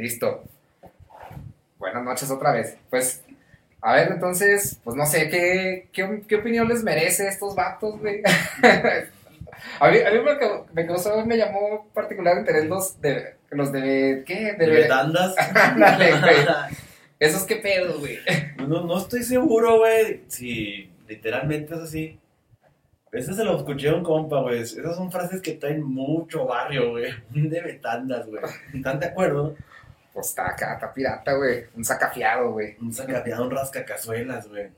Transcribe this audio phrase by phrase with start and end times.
[0.00, 0.42] Listo.
[1.78, 2.74] Buenas noches otra vez.
[2.88, 3.22] Pues,
[3.82, 8.22] a ver, entonces, pues no sé, ¿qué, qué, qué opinión les merece estos vatos, güey?
[9.78, 10.38] a mí, a mí me,
[10.72, 14.54] me causó, me llamó particular interés los de, los de, ¿qué?
[14.54, 15.34] ¿De betandas?
[15.54, 16.46] Ándale, güey.
[17.18, 18.20] Esos qué pedo, güey.
[18.56, 22.18] No, no estoy seguro, güey, si literalmente es así.
[23.12, 24.60] Ese se lo escuché a un compa, güey.
[24.60, 27.12] Esas son frases que traen mucho barrio, güey.
[27.28, 28.42] De betandas, güey.
[28.72, 29.56] ¿Están de acuerdo?
[30.12, 31.64] Pues está acá, está pirata, güey.
[31.74, 32.76] Un sacafiado, güey.
[32.80, 34.68] Un sacateado, un rascacazuelas, güey.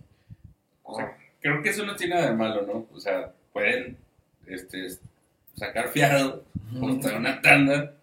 [0.82, 2.86] O sea, creo que eso no tiene nada de malo, ¿no?
[2.92, 3.96] O sea, pueden
[4.46, 4.88] este,
[5.56, 7.95] sacar fiado, montar una tanda,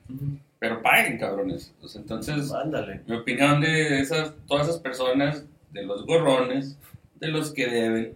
[0.59, 1.73] pero paguen, cabrones.
[1.81, 3.01] O sea, entonces, Ándale.
[3.07, 6.77] mi opinión de esas, todas esas personas, de los gorrones,
[7.19, 8.15] de los que deben,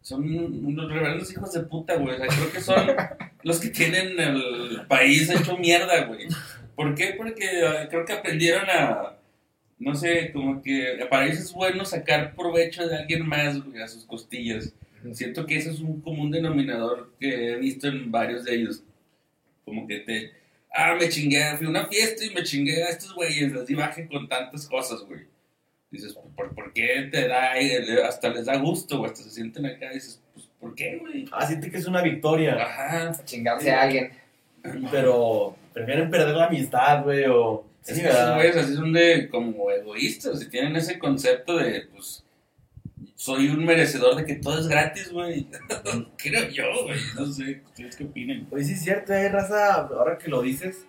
[0.00, 2.14] son unos reverendos hijos de puta, güey.
[2.14, 2.86] O sea, creo que son
[3.42, 6.28] los que tienen el país hecho mierda, güey.
[6.74, 7.14] ¿Por qué?
[7.16, 9.16] Porque eh, creo que aprendieron a,
[9.78, 13.88] no sé, como que para ellos es bueno sacar provecho de alguien más, güey, a
[13.88, 14.72] sus costillas.
[15.12, 18.82] Siento que eso es un común denominador que he visto en varios de ellos.
[19.64, 20.32] Como que te,
[20.72, 23.74] ah, me chingué, fui a una fiesta y me chingué a estos güeyes, les di
[23.74, 25.20] baje con tantas cosas, güey.
[25.90, 29.66] Dices, ¿por, por qué te da, eh, hasta les da gusto, güey, hasta se sienten
[29.66, 31.26] acá, dices, pues, ¿por qué, güey?
[31.30, 32.54] Ah, siente que es una victoria.
[32.54, 34.10] Ajá, Chingarse a alguien.
[34.90, 37.66] Pero prefieren perder la amistad, güey, o...
[37.86, 42.24] Es que esos güeyes así son de como egoístas y tienen ese concepto de, pues,
[43.14, 45.46] soy un merecedor de que todo es gratis, güey.
[46.16, 46.98] Creo yo, güey.
[47.14, 48.46] No sé, ¿ustedes qué opinan?
[48.50, 50.86] Oye, sí es cierto, hay raza, ahora que lo dices,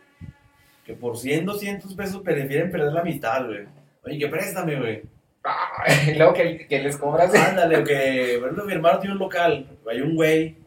[0.85, 3.65] que por 100, 200 pesos prefieren perder la amistad, güey.
[4.03, 5.01] Oye, que préstame, güey.
[5.43, 7.33] Ah, y luego que, que les cobras.
[7.33, 10.57] Ándale, o que, por ejemplo, mi hermano tiene un local, hay un güey.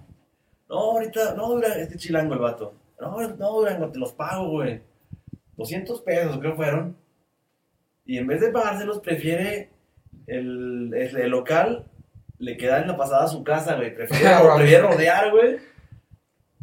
[0.69, 2.75] No, ahorita, no, este chilango el vato.
[3.01, 4.81] No, no, Durango, te los pago, güey.
[5.57, 6.97] 200 pesos, creo fueron.
[8.05, 9.71] Y en vez de pagárselos, prefiere
[10.27, 11.87] el, el, el local,
[12.39, 13.95] le queda en la pasada a su casa, güey.
[13.95, 15.57] Prefiere, prefiere rodear, güey.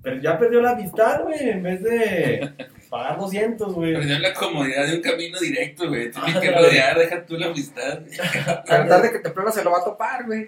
[0.02, 2.54] Pero ya perdió la amistad, güey, en vez de
[2.90, 3.94] pagar 200, güey.
[3.94, 6.12] Perdió la comodidad de un camino directo, güey.
[6.12, 8.00] Tienes que rodear, deja tú la amistad.
[8.68, 10.48] Pero tarde que temprano se lo va a topar, güey.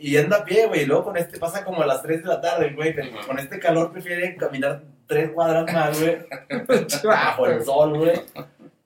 [0.00, 0.82] Y anda a pie, güey.
[0.82, 2.94] y Luego con este pasa como a las 3 de la tarde, güey.
[3.26, 6.18] Con este calor prefiere caminar 3 cuadras más, güey.
[7.04, 8.20] Bajo el sol, güey.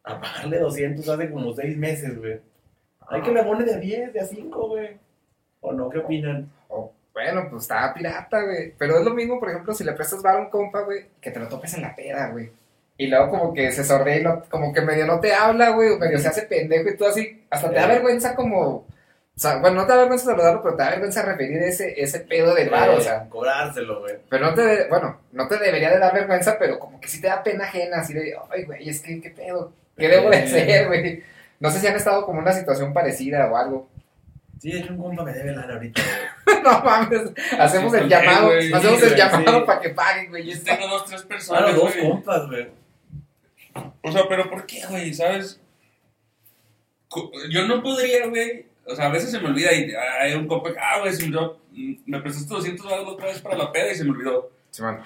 [0.05, 2.41] A pagarle 200 hace como 6 meses, güey.
[3.09, 4.97] Hay que le pone de a 10, de a 5, güey.
[5.61, 5.89] ¿O no?
[5.91, 6.51] ¿Qué opinan?
[7.17, 8.75] Bueno, pues estaba pirata, güey.
[8.77, 11.31] Pero es lo mismo, por ejemplo, si le prestas bar a un compa, güey, que
[11.31, 12.51] te lo topes en la peda, güey.
[12.99, 15.93] Y luego como que se sordea y no- como que medio no te habla, güey,
[15.93, 17.89] o medio se hace pendejo y tú así, hasta te da Eh.
[17.95, 18.61] vergüenza como...
[18.61, 22.21] O sea, bueno, no te da vergüenza saludarlo, pero te da vergüenza referir ese, ese
[22.21, 23.27] pedo del bar, o Eh, sea...
[23.31, 24.17] Cobrárselo, güey.
[24.29, 27.21] Pero no te, de- bueno, no te debería de dar vergüenza, pero como que sí
[27.23, 29.73] te da pena ajena, así de, ay, güey, es que, ¿qué pedo?
[29.97, 30.43] ¿Qué debo de Eh.
[30.43, 31.23] hacer, güey?
[31.61, 33.89] No sé si han estado como en una situación parecida o algo.
[34.61, 36.36] Sí, hecho, un compa me debe lana ahorita, güey.
[36.63, 37.23] no mames,
[37.59, 39.65] hacemos el Sí, llamado, hacemos sí, el llamado sí.
[39.67, 40.45] para que paguen, güey.
[40.53, 42.69] Yo tengo dos, tres personas, los dos compas, güey.
[44.03, 45.13] O sea, pero ¿por qué, güey?
[45.13, 45.61] ¿Sabes?
[47.51, 48.67] Yo no podría, güey.
[48.87, 49.91] O sea, a veces se me olvida y
[50.21, 51.61] hay un compa que, ah, güey, se me olvidó.
[51.73, 54.51] mm, Me prestaste 200 dólares otra vez para la peda y se me olvidó.
[54.71, 55.01] Simón.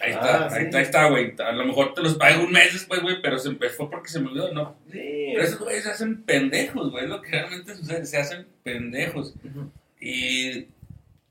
[0.00, 0.56] Ahí Ah, está, sí.
[0.56, 1.34] ahí está, ahí está, güey.
[1.38, 4.20] A lo mejor te los pago un mes después, güey, pero se fue porque se
[4.20, 4.76] me olvidó, ¿no?
[4.90, 5.30] Sí.
[5.32, 7.04] Pero esos güeyes se hacen pendejos, güey.
[7.04, 8.06] Es lo que realmente sucede.
[8.06, 9.34] Se hacen pendejos.
[10.00, 10.68] Y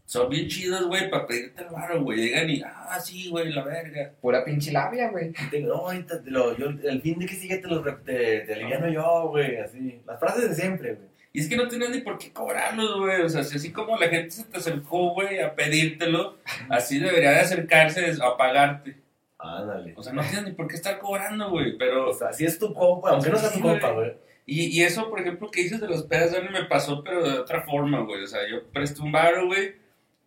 [0.06, 2.20] son bien chidos, güey, para pedirte el varo, güey.
[2.20, 4.12] Llegan y, ah, sí, güey, la verga.
[4.22, 5.32] Pura pinche labia, güey.
[5.50, 8.54] Tengo- no, ahorita te lo, yo, el fin de que sigue te lo te, te
[8.54, 10.00] aliviano yo, güey, así.
[10.06, 11.08] Las frases de siempre, güey.
[11.34, 13.22] Y es que no tienes ni por qué cobrarlos, güey.
[13.22, 16.38] O sea, si así como la gente se te acercó, güey, a pedírtelo,
[16.70, 18.96] así debería de acercarse a pagarte.
[19.38, 19.94] Ándale.
[19.98, 21.78] O sea, no tienes ni por qué estar cobrando, güey.
[21.78, 22.10] Pero.
[22.10, 24.14] O sea, si es tu compa, aunque no sea tu compa, güey.
[24.46, 27.64] Y, y eso, por ejemplo, que dices de los pedas, me pasó, pero de otra
[27.64, 28.24] forma, güey.
[28.24, 29.74] O sea, yo presto un baro, güey.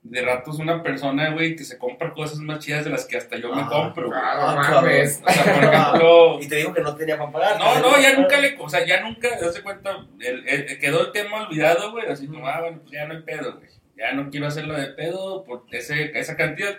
[0.02, 3.36] De ratos una persona, güey, que se compra cosas más chidas de las que hasta
[3.36, 4.10] yo me Ah, compro.
[4.14, 5.22] Ah, mames.
[5.26, 6.38] O sea, por ejemplo.
[6.40, 7.58] Y te digo que no tenía para pagar.
[7.58, 11.12] No, no, ya nunca le, o sea, ya nunca, te cuenta, el, el- quedó el
[11.12, 13.68] tema olvidado, güey, así como, ah, bueno, pues ya no hay pedo, güey.
[13.96, 16.76] Ya no quiero hacerlo de pedo por ese, esa cantidad,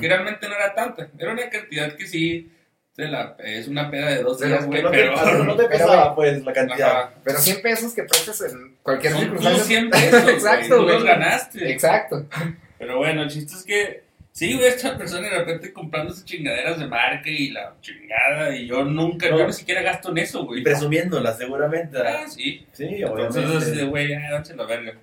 [0.00, 1.08] que realmente no era tanta.
[1.18, 2.55] Era una cantidad que sí, se
[2.98, 5.14] la, es una peda de dos días, güey, No te, pero...
[5.22, 6.90] pero no te pero, pesaba, pues, la cantidad.
[7.00, 7.12] Ajá.
[7.24, 9.64] Pero 100 pesos que prestes en cualquier Son circunstancia.
[9.64, 11.06] 100 pesos, güey, Exacto, tú los güey.
[11.06, 11.70] ganaste.
[11.72, 12.26] Exacto.
[12.78, 14.02] Pero bueno, el chiste es que,
[14.32, 18.66] sí, güey, esta persona de repente comprando sus chingaderas de marca y la chingada, y
[18.66, 19.38] yo nunca, No.
[19.38, 20.62] yo ni siquiera gasto en eso, güey.
[20.62, 21.98] presumiéndola, seguramente.
[21.98, 22.66] Ah, sí.
[22.72, 23.84] Sí, Entonces, así de, obviamente.
[23.84, 24.94] güey, ya, date la verga.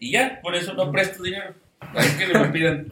[0.00, 1.54] Y ya, por eso no presto dinero.
[1.96, 2.86] Es que me pidan.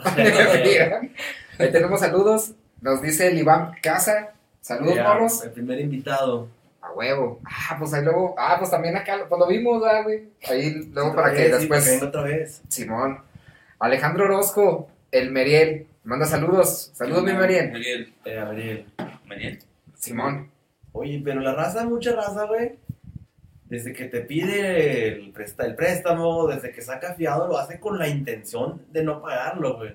[1.58, 2.52] Ahí tenemos saludos.
[2.82, 4.32] Nos dice el Iván Casa.
[4.60, 5.44] Saludos, Ya, morros.
[5.44, 6.48] El primer invitado.
[6.80, 7.40] A huevo.
[7.44, 8.34] Ah, pues ahí luego.
[8.36, 10.24] Ah, pues también acá, pues lo vimos, ¿verdad, güey.
[10.48, 12.02] Ahí luego para que vez, después.
[12.02, 12.60] otra vez.
[12.68, 13.20] Simón.
[13.78, 15.86] Alejandro Orozco, el Meriel.
[16.02, 16.90] Manda saludos.
[16.92, 17.70] Saludos, mi Meriel.
[17.70, 18.12] Mariel.
[18.24, 18.86] Eh, Gabriel.
[19.26, 19.60] Mariel.
[19.96, 20.50] Simón.
[20.90, 22.72] Oye, pero la raza, mucha raza, güey.
[23.66, 27.96] Desde que te pide el, presta, el préstamo, desde que saca fiado, lo hace con
[27.98, 29.94] la intención de no pagarlo, güey.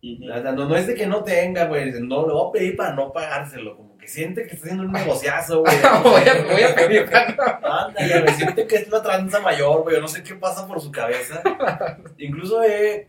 [0.00, 1.90] Sea, no, no es de que no tenga, güey.
[2.00, 3.76] No, lo voy a pedir para no pagárselo.
[3.76, 5.76] Como que siente que está haciendo un negociazo, güey.
[6.04, 7.10] voy, a, voy a pedir.
[7.12, 9.96] Ándale, güey, siente que es una tranza mayor, güey.
[9.96, 11.42] yo No sé qué pasa por su cabeza.
[12.18, 13.08] Incluso he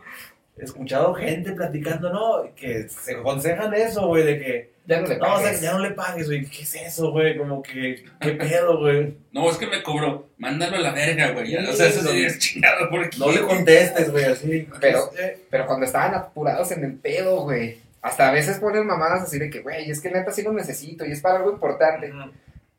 [0.61, 2.53] escuchado gente platicando, ¿no?
[2.55, 5.61] Que se aconsejan eso, güey, de que, Ya no le no, o sea, pagues.
[5.61, 6.45] ya no le pagues, güey.
[6.45, 7.37] ¿Qué es eso, güey?
[7.37, 9.15] Como que, ¿qué pedo, güey?
[9.31, 10.27] No, es que me cobró.
[10.37, 11.55] Mándalo a la verga, güey.
[11.55, 13.17] O sea, eso es chingado porque.
[13.17, 14.67] No le contestes, güey, así.
[14.81, 15.09] Pero-
[15.49, 17.77] Pero cuando estaban apurados en el pedo, güey.
[18.01, 21.05] Hasta a veces ponen mamadas así de que, güey, es que neta sí lo necesito
[21.05, 22.11] y es para algo importante.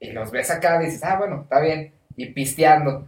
[0.00, 1.92] Y los ves acá y dices, ah, bueno, está bien.
[2.16, 3.06] Y pisteando.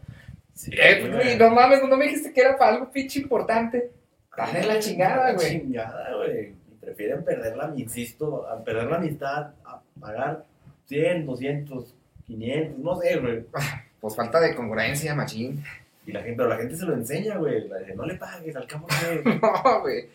[0.54, 3.90] sí, Eh, güey, no mames, no me dijiste que era para algo pinche importante.
[4.36, 5.60] Dale la chingada, güey.
[5.60, 6.48] chingada, güey.
[6.70, 10.44] Y Prefieren perder la, insisto, a perder la amistad a pagar
[10.86, 11.94] 100, 200,
[12.26, 13.44] 500, no sé, güey.
[14.00, 15.62] Pues falta de congruencia, machín.
[16.06, 17.68] Y la gente, pero la gente se lo enseña, güey.
[17.94, 19.22] No le pagues, al cabo que.
[19.42, 20.08] No, güey.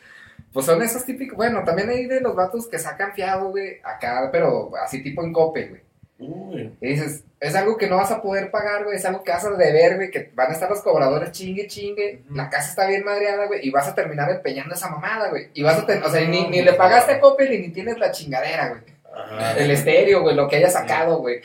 [0.51, 1.37] Pues son esos típicos.
[1.37, 5.31] Bueno, también hay de los vatos que sacan fiado, güey, acá, pero así tipo en
[5.31, 5.81] cope, güey.
[6.19, 9.31] Uy, Y dices, es algo que no vas a poder pagar, güey, es algo que
[9.31, 12.87] vas a deber, güey, que van a estar los cobradores chingue, chingue, la casa está
[12.87, 15.49] bien madreada, güey, y vas a terminar empeñando esa mamada, güey.
[15.53, 17.99] Y vas a tener, o sea, ni, ni le pagaste a Coppel y ni tienes
[17.99, 18.81] la chingadera, güey.
[19.13, 19.57] ajá.
[19.57, 21.39] El estéreo, güey, lo que haya sacado, güey.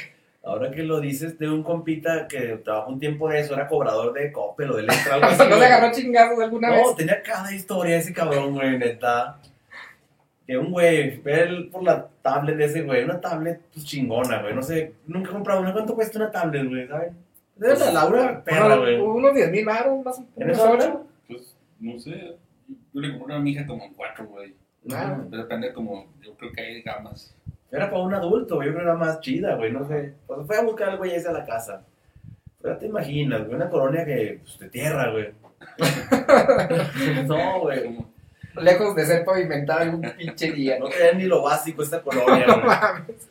[0.44, 4.12] Ahora que lo dices de un compita que trabajó un tiempo de eso, era cobrador
[4.12, 5.18] de Coppel o de Electra.
[5.20, 5.62] ¿No le güey.
[5.62, 6.96] agarró chingazos alguna No, vez?
[6.96, 9.38] tenía cada historia ese cabrón, güey, neta.
[10.46, 14.42] Que un güey, ve el- por la tablet de ese güey, una tablet pues chingona,
[14.42, 14.54] güey.
[14.54, 15.72] No sé, nunca he comprado una.
[15.72, 16.86] ¿Cuánto cuesta una tablet, güey?
[16.88, 17.16] ¿Saben?
[17.60, 18.98] Es la Laura perra, güey.
[19.00, 20.58] unos 10 mil baros, más o ¿En menos.
[20.58, 20.98] esa hora?
[21.28, 22.36] Pues, no sé.
[22.92, 24.54] Yo le compré a mi hija como en cuatro, güey.
[24.90, 25.20] Ah.
[25.30, 26.06] Depende como.
[26.22, 27.36] Yo creo que hay gamas.
[27.70, 28.68] Era para un adulto, güey.
[28.68, 29.70] Yo creo que era más chida, güey.
[29.72, 30.14] No sé.
[30.26, 31.84] Pues fue a buscar al güey ese a la casa.
[32.60, 33.54] Pero ya te imaginas, güey.
[33.54, 35.28] Una colonia que, pues, de tierra, güey.
[37.26, 37.96] no, güey.
[38.56, 40.78] Lejos de ser pavimentada algún pinche día.
[40.78, 42.66] No tenía ni lo básico esta colonia, No güey.
[42.66, 43.28] mames.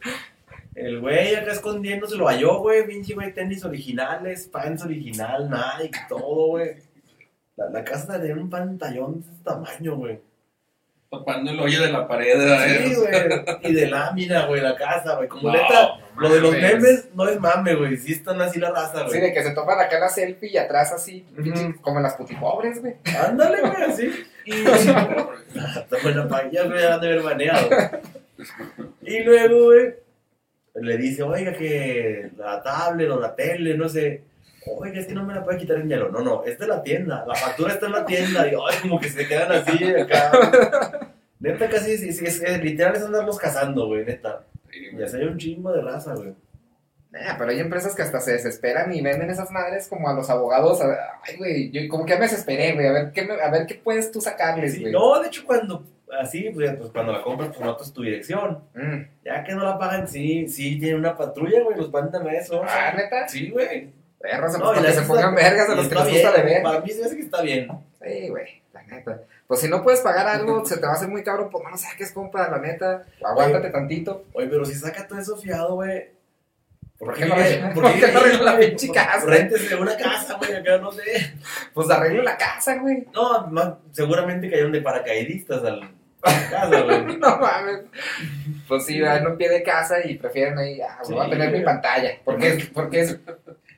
[0.73, 2.85] El güey acá escondiéndose lo halló, güey.
[2.87, 6.75] Pinche güey, tenis originales, pants original, Nike, todo, güey.
[7.57, 10.19] La, la casa tenía un pantallón de este tamaño, güey.
[11.11, 12.85] Tapando el hoyo de la pared.
[12.87, 13.11] Sí, güey.
[13.63, 15.27] Y de lámina, güey, la casa, güey.
[15.27, 17.97] Como No, neta, lo de los memes no es mame, güey.
[17.97, 19.21] Sí están así la raza, Sí, güey.
[19.21, 22.79] de que se toman acá la selfie y atrás así, pinche, como en las putipobres,
[22.79, 22.95] güey.
[23.27, 24.09] Ándale, güey, así.
[24.45, 24.51] Y
[26.29, 27.69] pa- ya me han de haber baneado.
[29.01, 29.93] Y luego, güey,
[30.75, 34.23] le dice, oiga, que la tablet o la tele, no sé.
[34.65, 36.09] Oiga, es que no me la puede quitar en hielo.
[36.11, 37.25] No, no, es de la tienda.
[37.27, 38.47] La factura está en la tienda.
[38.47, 41.09] Y, ay, como que se quedan así acá.
[41.39, 44.43] Neta, casi, es, es- literal es andarlos cazando, güey, neta.
[44.71, 46.33] Sí, Y así hay un chingo de raza, güey.
[47.11, 50.29] Nah, pero hay empresas que hasta se desesperan y venden esas madres como a los
[50.29, 50.81] abogados.
[50.81, 52.87] a- Ay, güey, yo como que me desesperé, güey.
[52.87, 54.93] A ver qué, me- a ver qué puedes tú sacarles, Sí, güey.
[54.93, 55.83] no, de hecho, cuando
[56.19, 58.59] así, pues, pues, cuando la compras, pues notas tu dirección.
[58.73, 59.01] Mm.
[59.25, 62.61] Ya que no la pagan, sí, sí, tiene una patrulla, güey, los mandan a eso.
[62.65, 63.27] Ah, neta.
[63.27, 63.89] Sí, güey.
[64.19, 66.63] Perros, No, que se pongan vergas a los que les gusta bien, beber.
[66.63, 67.67] Para mí se hace que está bien.
[68.05, 69.21] Sí, güey, la neta.
[69.47, 71.75] Pues si no puedes pagar algo, se te va a hacer muy cabrón, pues no
[71.75, 73.03] saques, compa, la neta.
[73.25, 74.23] Aguántate tantito.
[74.33, 76.05] Oye, pero si saca todo eso fiado, güey.
[77.01, 79.25] ¿Por qué no arregla la pinche casa?
[79.25, 81.33] Réntese una casa, güey, acá no sé.
[81.73, 83.07] Pues arregle la casa, güey.
[83.11, 85.81] No, más, seguramente cayeron de paracaidistas al,
[86.21, 87.17] a casa, güey.
[87.17, 87.79] No mames.
[88.67, 91.29] Pues sí, van en un pie de casa y prefieren ahí, ah, Sí, voy a
[91.31, 92.11] tener mi pantalla.
[92.23, 93.19] Porque es, porque es,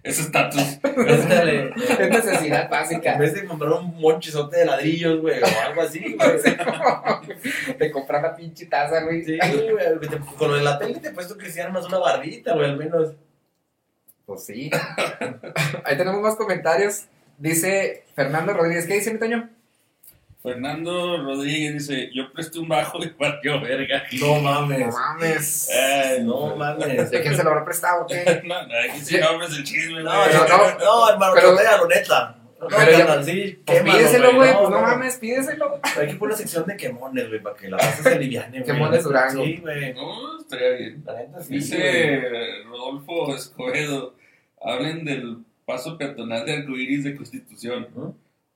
[0.04, 0.62] Ese estatus.
[0.84, 3.18] Es necesidad En básica.
[3.18, 7.78] vez de comprar un monchizote de ladrillos, güey, o algo así, güey.
[7.78, 9.24] De comprar la pinche taza, güey.
[9.24, 12.00] Sí, güey, te- con lo de la tele te he puesto que hicieran más una
[12.00, 13.14] barbita, güey, al menos.
[14.26, 14.70] Pues sí.
[15.86, 17.06] Ahí tenemos más comentarios.
[17.38, 19.50] Dice Fernando Rodríguez, ¿qué dice mi Toño?
[20.44, 24.04] Fernando Rodríguez dice: Yo presté un bajo y partió verga.
[24.20, 24.94] No No mames.
[24.94, 25.70] mames.
[25.72, 27.10] Ay, No mames.
[27.10, 28.42] ¿De quién se lo habrá prestado qué?
[28.46, 31.88] No, no, aquí sí nombres el chisme, No, no, no, no, no, hermano, pero- pero,
[31.88, 32.36] neta.
[32.60, 34.54] No, pero ya- carnal, sí, Pues quémalo, pídeselo, güey.
[34.54, 34.82] Pues no no.
[34.82, 35.80] mames, pídeselo.
[35.84, 38.64] Hay que poner una sección de quemones, güey, para que la raza se aliviane, güey.
[38.64, 39.44] Quemones Durango.
[39.44, 39.94] Sí, güey.
[39.94, 41.04] No, estaría bien.
[41.06, 41.54] La neta sí.
[41.56, 42.22] Dice
[42.66, 44.16] Rodolfo Escobedo:
[44.62, 47.88] Hablen del paso peatonal de arcoíris de Constitución.
[47.96, 48.10] ¿Mm?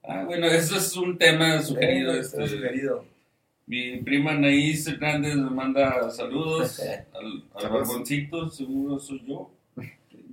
[0.07, 2.13] Ah, bueno, eso es un tema sugerido.
[2.13, 3.05] Eh, este, está sugerido.
[3.65, 6.79] Mi prima Anaís Hernández me manda saludos
[7.13, 9.51] al, al barboncito, seguro soy yo.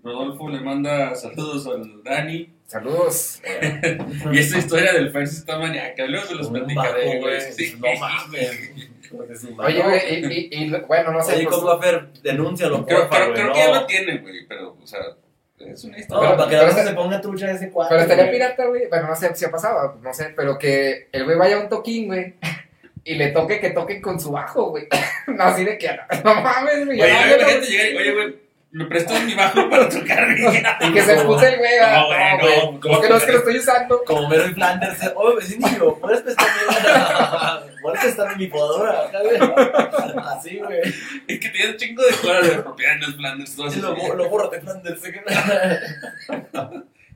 [0.03, 2.51] Rodolfo le manda saludos al Dani.
[2.67, 3.41] Saludos.
[4.33, 6.07] Y esa historia del Fer sí está maníaca.
[6.07, 7.41] Luego se los platicaré, güey.
[7.53, 7.75] Sí.
[7.79, 8.61] No mames.
[9.59, 11.37] Oye, güey, y, y, y, bueno, no sé.
[11.37, 12.09] Oye, pues, ¿cómo va a hacer?
[12.23, 13.53] Denúncialo, Creo, porfa, creo, creo no.
[13.53, 14.47] que ya lo tiene, güey.
[14.47, 15.01] Pero, o sea,
[15.59, 16.37] es una No, historia.
[16.37, 17.91] para que pero se ponga trucha ese cuadro.
[17.91, 18.35] Pero estaría güey.
[18.37, 18.89] pirata, güey.
[18.89, 21.69] Bueno, no sé si ha pasado, no sé, pero que el güey vaya a un
[21.69, 22.35] toquín, güey.
[23.05, 24.87] Y le toque que toquen con su bajo, güey.
[25.27, 25.89] No, así de que
[26.25, 27.01] no mames, güey.
[27.01, 28.37] Oye, y, oye, güey,
[28.75, 30.29] me prestas mi bajo para tocar.
[30.81, 31.79] Y que se expulse el güey.
[31.79, 32.81] No, ah, güey, No.
[32.81, 34.05] ¿cómo Es que no es que lo estoy usando.
[34.05, 34.99] Como Mary Flanders.
[35.15, 36.53] Oye, vecinillo, ¿puedes prestarme
[37.81, 39.11] ¿Puedes prestarme mi podadora?
[40.37, 40.81] Así, güey.
[41.29, 43.57] Es que tienes un chingo de cosas de propiedad en los Flanders.
[43.57, 45.01] todo lo, lo borro de Flanders.
[45.01, 45.11] ¿sí?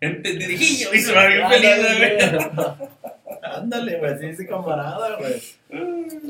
[0.01, 2.89] En te dirigí yo y se va bien feliz, güey.
[3.43, 5.43] Ándale, güey, así ese camarada, güey.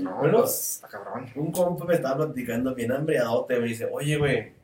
[0.03, 0.39] No, Bueno.
[0.41, 1.31] pues, está cabrón.
[1.35, 4.58] Un compa me estaba platicando bien hambreadote, me dice, oye, güey,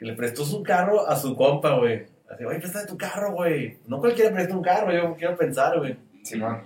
[0.00, 2.06] que le prestó su carro a su compa, güey.
[2.32, 3.76] Así, oye, préstame tu carro, güey.
[3.86, 5.94] No cualquiera presta un carro, yo quiero pensar, güey.
[6.24, 6.62] Simón.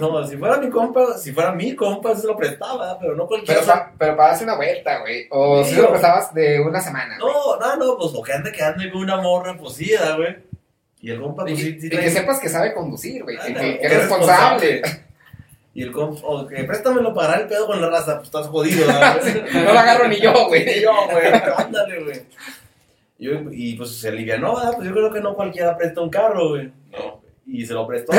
[0.00, 3.60] No, si fuera mi compa, si fuera mi compa, se lo prestaba, pero no cualquiera.
[3.60, 5.26] Pero, pa- pero para darse una vuelta, güey.
[5.30, 7.16] O si Sí, lo prestabas de una semana.
[7.18, 10.36] No, no, no, pues lo que anda quedando con una morra, pues sí, ¿verdad, güey.
[11.00, 13.36] Y el compa, Y, pues sí, sí y que sepas que sabe conducir, güey.
[13.36, 14.82] y que que es responsable.
[15.74, 18.86] Y el compa, o que préstamelo para el pedo con la raza, pues estás jodido.
[19.54, 20.64] No lo agarro ni yo, güey.
[20.66, 22.20] Ni yo, güey, ándale, güey.
[23.18, 24.72] Yo- Y pues se alivianó, ¿verdad?
[24.76, 26.72] Pues yo creo que no cualquiera presta un carro, güey.
[26.90, 27.22] No.
[27.46, 28.12] Y se lo prestó.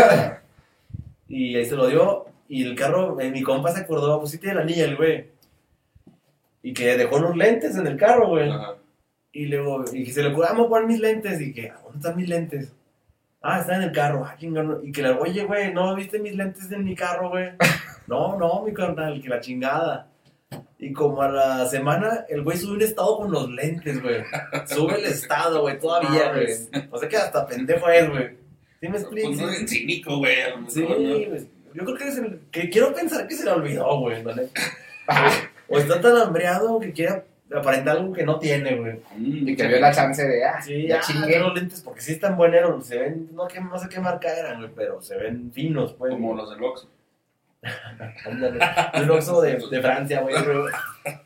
[1.27, 2.25] y ahí se lo dio.
[2.49, 5.27] Y el carro, eh, mi compa se acordó, pues sí tiene la niña, el güey.
[6.61, 8.49] Y que dejó los lentes en el carro, güey.
[8.49, 8.75] Ajá.
[9.31, 11.41] Y luego, y que se le ocurrió, vamos a poner mis lentes.
[11.41, 12.71] Y que, ¿dónde están mis lentes?
[13.45, 14.25] Ah, están en el carro.
[14.25, 14.79] Ah, chingón.
[14.83, 17.49] Y que le, oye, güey, ¿no viste mis lentes en mi carro, güey?
[18.07, 20.07] no, no, mi carnal, que la chingada.
[20.79, 24.23] Y como a la semana, el güey sube un estado con los lentes, güey.
[24.65, 26.47] Sube el estado, güey, todavía, güey.
[26.89, 28.37] O sea que hasta pendejo es, güey.
[28.79, 29.27] ¿Sí me explico?
[29.27, 30.35] Pues no es cínico, güey.
[30.69, 31.47] Sí, güey.
[31.73, 34.23] Yo creo que, es el, que quiero pensar que se le olvidó, güey.
[34.23, 34.35] la.
[35.05, 35.29] Ah,
[35.67, 37.23] O está tan hambreado que quiere
[37.59, 38.93] aparentar algo que no tiene, güey.
[39.17, 41.39] Mm, Y que vio la chance de, ah, Sí, ya ya chingué.
[41.39, 44.59] los lentes, porque sí están buenos, se ven, no, qué- no sé qué marca eran,
[44.59, 46.11] güey, pero se ven finos, pues.
[46.11, 46.89] Como los del Oxxo.
[48.25, 48.59] Ándale.
[49.01, 50.35] Un oxo de, de Francia, güey.
[50.35, 50.73] güey.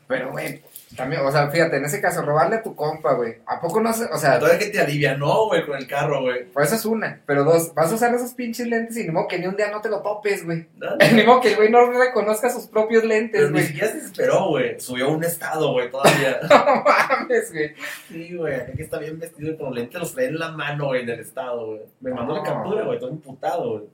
[0.06, 0.62] Pero, güey,
[0.96, 3.36] también, o sea, fíjate, en ese caso, robarle a tu compa, güey.
[3.46, 6.46] ¿A poco no se, o sea, Todavía que te alivianó, güey, con el carro, güey.
[6.46, 9.28] pues eso es una, pero dos, vas a usar esos pinches lentes y ni modo
[9.28, 10.66] que ni un día no te lo topes, güey.
[10.76, 13.64] No, Ni modo que el güey no reconozca sus propios lentes, ni güey.
[13.64, 14.80] siquiera se esperó, güey.
[14.80, 16.40] Subió un estado, güey, todavía.
[16.48, 17.74] No mames, güey.
[18.08, 20.52] Sí, güey, acá que está bien vestido y con los lentes los trae en la
[20.52, 21.80] mano, güey, en el estado, güey.
[22.00, 23.84] Me mandó la captura, güey, todo imputado, güey.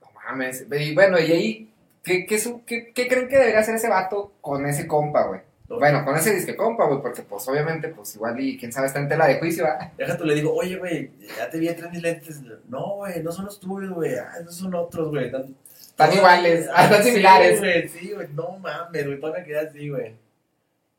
[0.00, 0.66] No mames.
[0.70, 4.66] Y bueno, y ahí, ¿qué, qué, qué, qué creen que debería hacer ese vato con
[4.66, 5.40] ese compa, güey?
[5.68, 8.98] Bueno, con ese disque compa, güey, porque pues obviamente, pues igual y quién sabe, está
[9.00, 9.90] en tela de juicio, ¿ah?
[9.96, 12.42] Déjate, le digo, oye, güey, ya te vi a traer mis lentes.
[12.68, 14.14] No, güey, no son los tuyos, güey.
[14.16, 15.26] Ah, esos son otros, güey.
[15.26, 17.58] Están, Están iguales, ah, están sí, similares.
[17.60, 20.14] güey, Sí, güey, no mames, güey, todavía queda así, güey.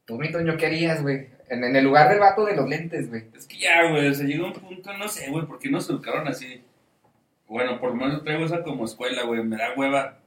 [0.06, 1.28] Tú, mi Toño, ¿qué harías, güey?
[1.50, 3.26] En, en el lugar del vato de los lentes, güey.
[3.38, 5.88] Es que ya, güey, o sea, llega un punto, no sé, güey, ¿por qué nos
[5.90, 6.64] educaron así?
[7.48, 10.18] Bueno, por lo menos traigo esa como escuela, güey, me da hueva.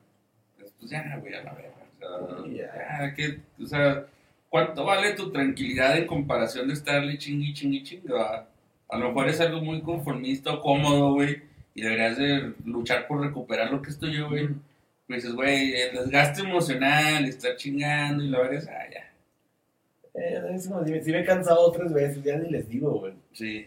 [0.57, 1.71] Pues, pues ya, güey, a la verga.
[2.01, 2.99] O sea, Ya.
[3.01, 4.07] ya, que, o sea,
[4.57, 8.47] ¿cuánto vale tu tranquilidad en comparación de estarle chingui, chingui, chinga?
[8.89, 11.43] A lo mejor es algo muy conformista o cómodo, güey,
[11.75, 14.49] y deberías de luchar por recuperar lo que es tuyo, güey.
[15.07, 19.13] Pues dices, güey, el desgaste emocional, estar chingando y la verdad es, ah, ya,
[20.15, 23.13] Eh, es como si, si me he cansado tres veces, ya ni les digo, güey.
[23.35, 23.67] sí.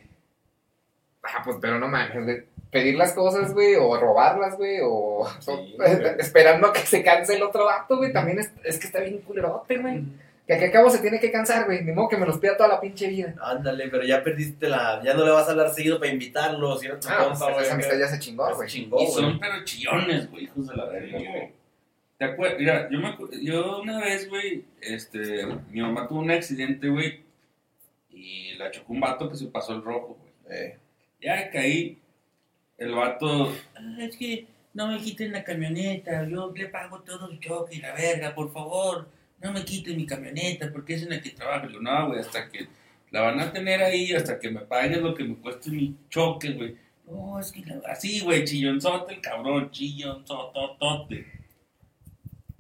[1.22, 2.44] Ah, pues, pero no mames, güey.
[2.72, 5.78] Pedir las cosas, güey, o robarlas, güey, o Sí,
[6.18, 9.20] esperando a que se canse el otro vato, güey, también es, es que está bien
[9.20, 10.04] culerote, güey.
[10.50, 12.58] Que aquí a cabo se tiene que cansar, güey, ni modo que me los pida
[12.58, 13.36] toda la pinche vida.
[13.40, 15.00] Ándale, pero ya perdiste la.
[15.04, 17.54] Ya no le vas a hablar seguido para invitarlo, si era tu Ah, compa, pues,
[17.54, 17.66] güey.
[17.66, 18.68] esa amistad ya se chingó, güey.
[18.68, 19.14] chingó, Y güey.
[19.14, 21.52] son pero chillones, güey, hijos de la verga, güey.
[22.18, 22.58] ¿Te acuerdas?
[22.60, 27.22] Mira, yo, me yo una vez, güey, este, mi mamá tuvo un accidente, güey,
[28.10, 30.58] y la chocó un vato que se pasó el rojo, güey.
[30.60, 30.78] Eh,
[31.22, 32.00] Ya caí,
[32.80, 37.40] el vato, "Ah, es que no me quiten la camioneta, yo le pago todo el
[37.40, 39.08] choque y la verga, por favor,
[39.42, 41.68] no me quiten mi camioneta porque es en la que trabajo.
[41.70, 42.68] Yo, no, güey, hasta que
[43.12, 46.52] la van a tener ahí, hasta que me paguen lo que me cueste mi choque,
[46.52, 46.76] güey.
[47.08, 51.26] No, es que así, güey, chillonzote el cabrón, chillonzototote.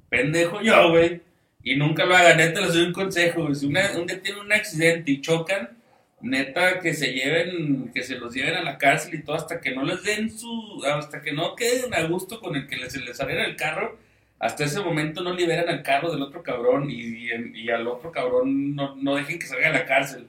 [0.10, 1.22] Pendejo yo, güey.
[1.64, 3.56] Y nunca lo hagan, neta, les doy un consejo, güey.
[3.56, 5.78] Si una- un día tienen un accidente y chocan,
[6.22, 9.72] neta, que se lleven, que se los lleven a la cárcel y todo hasta que
[9.76, 13.18] no les den su, hasta que no queden a gusto con el que se les
[13.18, 14.00] saliera el carro,
[14.40, 18.12] hasta ese momento no liberan al carro del otro cabrón y, y- y al otro
[18.12, 20.28] cabrón no, no dejen que salga de la cárcel.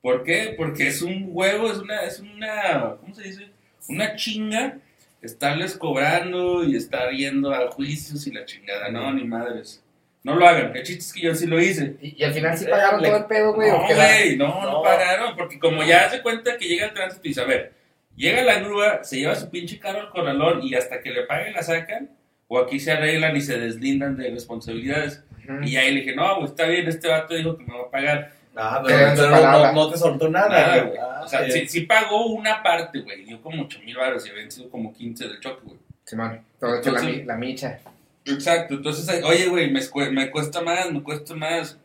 [0.00, 0.54] ¿Por qué?
[0.56, 3.48] Porque es un huevo, es una, es una, ¿cómo se dice?
[3.88, 4.78] Una chinga
[5.20, 8.90] estarles cobrando y estar yendo a juicios y la chingada.
[8.90, 9.82] No, ni madres.
[10.22, 10.76] No lo hagan.
[10.76, 11.96] El chiste es que yo sí lo hice.
[12.00, 13.70] Y, y al final sí pagaron Le- todo el pedo, güey.
[13.70, 14.82] No, güey, no, no No.
[14.82, 17.72] pagaron, porque como ya se cuenta que llega el tránsito y dice, a ver,
[18.14, 21.52] llega la grúa, se lleva su pinche carro al corralón y hasta que le paguen
[21.54, 22.10] la sacan,
[22.48, 25.22] o aquí se arreglan y se deslindan de responsabilidades.
[25.44, 25.62] Ujú.
[25.62, 27.90] Y ahí le dije, no, güey, está bien, este vato dijo que me va a
[27.90, 28.32] pagar.
[28.56, 30.98] Ah, pero, pero no, no, te soltó nada, Nada, güey.
[30.98, 34.30] Ah, O sea, sí, sí pagó una parte, güey, dio como 8 mil baros y
[34.30, 35.78] habían sido como 15 del choque, güey.
[36.04, 37.78] Simón, todo hecho la, la micha.
[38.24, 41.78] Exacto, entonces, oye, güey, me, me cuesta más, me cuesta más.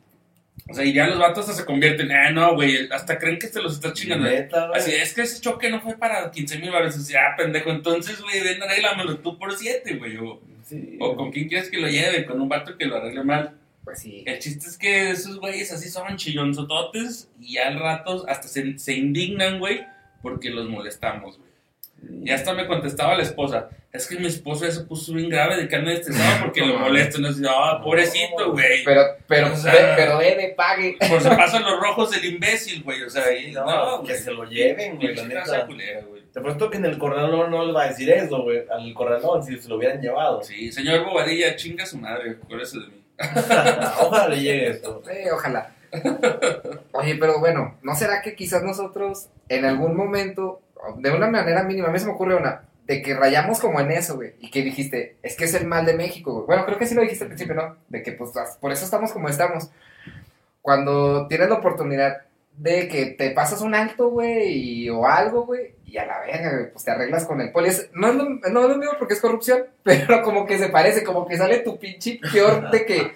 [0.70, 3.48] O sea, y ya los vatos hasta se convierten, ah, no, güey, hasta creen que
[3.48, 4.29] te los estás chingando.
[4.29, 4.79] Neta, güey.
[4.79, 6.96] Así, es que ese choque no fue para 15 mil baros.
[6.96, 10.17] Así, ah, pendejo, entonces, güey, ven, arréglamelo tú por 7, güey.
[10.74, 13.24] O, Sí, o con quién quieres que lo lleve, con un vato que lo arregle
[13.24, 13.58] mal.
[13.84, 14.24] Pues sí.
[14.25, 18.94] El chiste es que esos güeyes así son chillonzototes y al rato hasta se, se
[18.94, 19.82] indignan, güey,
[20.22, 21.52] porque los molestamos, güey.
[22.25, 25.57] Y hasta me contestaba la esposa, es que mi esposo ya se puso bien grave
[25.57, 26.77] de que anda estresado porque lo
[27.29, 28.83] así, ah, pobrecito, güey.
[28.86, 30.98] Pero, pero, O sea- ve- pero debe, pague.
[31.10, 33.03] Por se pasan los rojos el imbécil, güey.
[33.03, 35.65] O sea, y, No, no, que se lo lleven, güey, la neta.
[35.65, 36.24] culera, güey.
[36.33, 38.63] Te apuesto que en el corralón no les va a decir eso, güey.
[38.72, 40.41] Al corralón, si se lo hubieran llevado.
[40.43, 43.03] Sí, señor Bobadilla, chinga su madre, acuérdese de mí.
[44.01, 45.03] Ojalá le llegue esto.
[45.12, 45.75] Eh, ojalá.
[46.93, 50.62] Oye, pero bueno, ¿no será que quizás nosotros en algún momento,
[50.98, 53.92] de una manera mínima, a mí se me ocurre una, de que rayamos como en
[53.92, 56.46] eso, güey, y que dijiste, es que es el mal de México, güey.
[56.48, 57.78] Bueno, creo que sí lo dijiste al principio, ¿no?
[57.90, 59.70] De que pues por eso estamos como estamos.
[60.62, 62.22] Cuando tienes la oportunidad
[62.56, 66.86] de que te pasas un alto, güey, o algo, güey, y a la verga, pues
[66.86, 67.70] te arreglas con el poli.
[67.70, 70.70] Es- no, es lo, no es lo mismo porque es corrupción, pero como que se
[70.70, 73.12] parece, como que sale tu pinche peor de que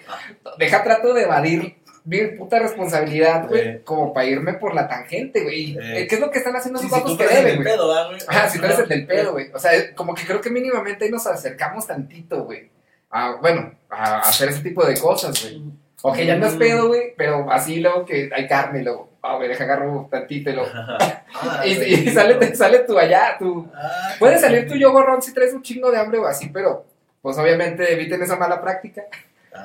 [0.58, 1.76] deja trato de evadir
[2.08, 3.80] mi puta responsabilidad, güey, Eh.
[3.84, 5.72] como para irme por la tangente, güey.
[5.72, 6.06] Y, Eh.
[6.08, 7.68] ¿Qué es lo que están haciendo Sí, esos si vatos tú que deben, el güey?
[7.68, 8.20] pedo, ¿verdad, güey?
[8.28, 9.50] Ah, si tú eres el del pedo, güey.
[9.52, 12.70] O sea, como que creo que mínimamente ahí nos acercamos tantito, güey.
[13.10, 15.62] A, bueno, a hacer ese tipo de cosas, güey.
[16.02, 19.48] O que ya andas pedo, güey, pero así luego que hay carne luego, ah, güey,
[19.48, 20.70] deja agarro tantito y luego.
[20.72, 23.68] Ah, Y, y sale, te sale tu allá, tu.
[23.74, 26.86] Ah, Puede salir tu yo gorrón si traes un chingo de hambre o así, pero
[27.20, 29.02] pues obviamente eviten esa mala práctica.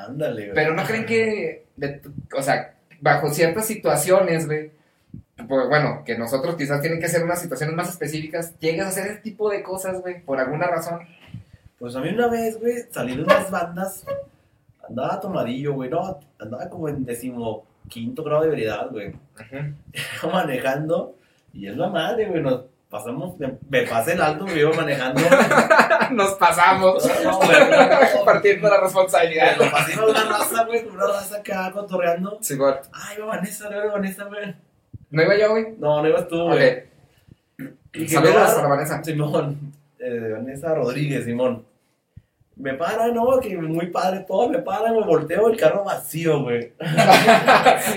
[0.08, 0.54] Ándale, güey.
[0.56, 2.02] Pero no creen que, de-
[2.38, 4.72] o sea, bajo ciertas situaciones, güey,
[5.48, 9.08] pues bueno, que nosotros quizás tienen que ser unas situaciones más específicas, llegas a hacer
[9.08, 11.00] ese tipo de cosas, güey, por alguna razón.
[11.80, 14.06] Pues a mí una vez, güey, salí de unas bandas,
[14.88, 19.14] andaba tomadillo, güey, no, andaba como en decimo quinto grado de veredad, güey.
[19.52, 21.16] Iba manejando
[21.52, 22.62] y es la madre, güey, nos
[22.94, 25.20] pasamos, me, me pasé el alto, me iba manejando.
[26.12, 27.40] Nos pasamos No,
[28.16, 29.58] compartiendo la responsabilidad.
[29.58, 32.38] Lo pasé con una raza, güey, con una raza acá cotorreando.
[32.42, 32.76] Sí, güey.
[32.94, 34.56] Ay, iba Vanessa, no iba Vanessa, güey.
[35.10, 35.66] ¿No iba yo, güey?
[35.80, 36.84] No, no ibas tú, güey.
[38.08, 39.04] Saludos me a da- Vanessa.
[39.04, 41.66] Simón, eh, Vanessa Rodríguez, Simón.
[42.56, 46.72] Me para, no, que muy padre todo, me para, me volteo el carro vacío, güey.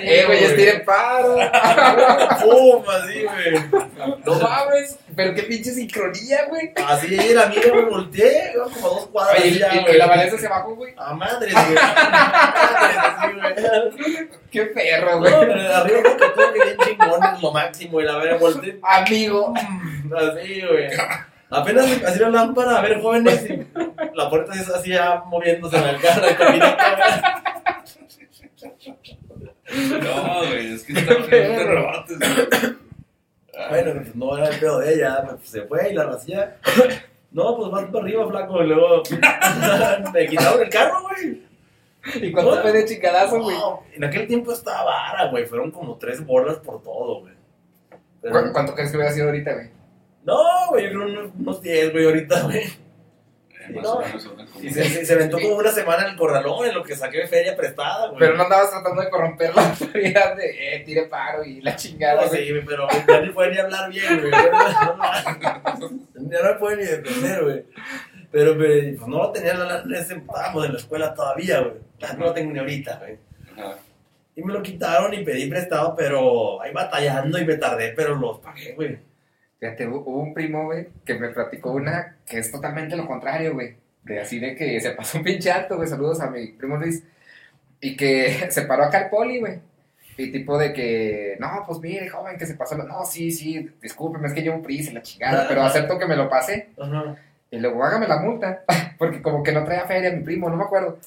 [0.02, 1.36] eh, güey, estiren paro.
[2.40, 2.82] ¡Pum!
[2.88, 4.16] Así, güey.
[4.24, 4.98] No mames.
[5.14, 6.72] Pero qué pinche sincronía, güey.
[6.86, 9.40] Así la mía, me volteé, como dos cuadras.
[9.40, 9.98] Oye, y, ya, y- güey.
[9.98, 10.94] la Vanessa se bajó, güey.
[10.96, 11.76] A madre, güey.
[11.78, 14.28] A madres, así, güey.
[14.50, 15.32] Qué perro, No, güey.
[15.38, 18.36] pero de arriba creo que todo que bien chingón, es lo máximo, y la verga
[18.38, 18.78] volteé.
[18.82, 19.52] Amigo.
[20.16, 20.88] Así, güey.
[21.50, 23.64] Apenas así la lámpara, a ver, jóvenes, y
[24.14, 26.76] la puerta es así ya moviéndose en el carro, el caminito, güey.
[30.02, 32.76] No, güey, es que estamos en perrotes, güey.
[33.70, 36.56] Bueno, pues no era el pedo de ella, pues se fue y la racía.
[37.30, 39.02] No, pues vas para arriba, flaco, y luego
[40.12, 41.42] me quitaron el carro, güey.
[42.22, 43.56] ¿Y cuánto fue de chingadazo, güey?
[43.56, 47.34] No, en aquel tiempo estaba vara, güey, fueron como tres bolas por todo, güey.
[48.22, 49.70] Pero- ¿Cu- ¿Cuánto crees que hubiera sido ahorita, güey?
[50.26, 52.58] No, güey, yo creo unos, unos 10, güey, ahorita, güey.
[52.58, 54.00] Eh, No.
[54.60, 57.26] Y se, se, se aventó como una semana en el corralón, en lo que saqué
[57.26, 58.18] feria prestada, güey.
[58.20, 62.22] Pero no andabas tratando de corromper la autoridad de, eh, tire paro y la chingada,
[62.22, 62.46] No, güey.
[62.48, 64.30] sí, pero ya ni puede ni hablar bien, güey.
[64.32, 67.64] Ya no me puede ni defender, güey.
[68.32, 71.74] Pero, pues no lo tenía, en la- en ese- estábamos en la escuela todavía, güey.
[71.98, 73.18] Ya No lo tengo ni ahorita, güey.
[73.56, 73.76] Ajá.
[74.34, 78.38] Y me lo quitaron y pedí prestado, pero ahí batallando y me tardé, pero los
[78.40, 78.98] pagué, güey.
[79.60, 83.54] Fíjate, hu- hubo un primo, güey, que me platicó una que es totalmente lo contrario,
[83.54, 83.76] güey.
[84.02, 85.88] De así de que se pasó un pinche alto, güey.
[85.88, 87.02] Saludos a mi primo Luis.
[87.80, 89.58] Y que se paró acá el poli, güey.
[90.18, 92.76] Y tipo de que, no, pues mire, joven, que se pasó.
[92.76, 95.46] No, sí, sí, discúlpeme, es que llevo prisa y la chingada.
[95.48, 96.68] Pero acepto que me lo pasé.
[96.80, 97.16] Ajá.
[97.50, 98.62] Y luego, hágame la multa.
[98.98, 100.98] Porque como que no traía feria mi primo, no me acuerdo.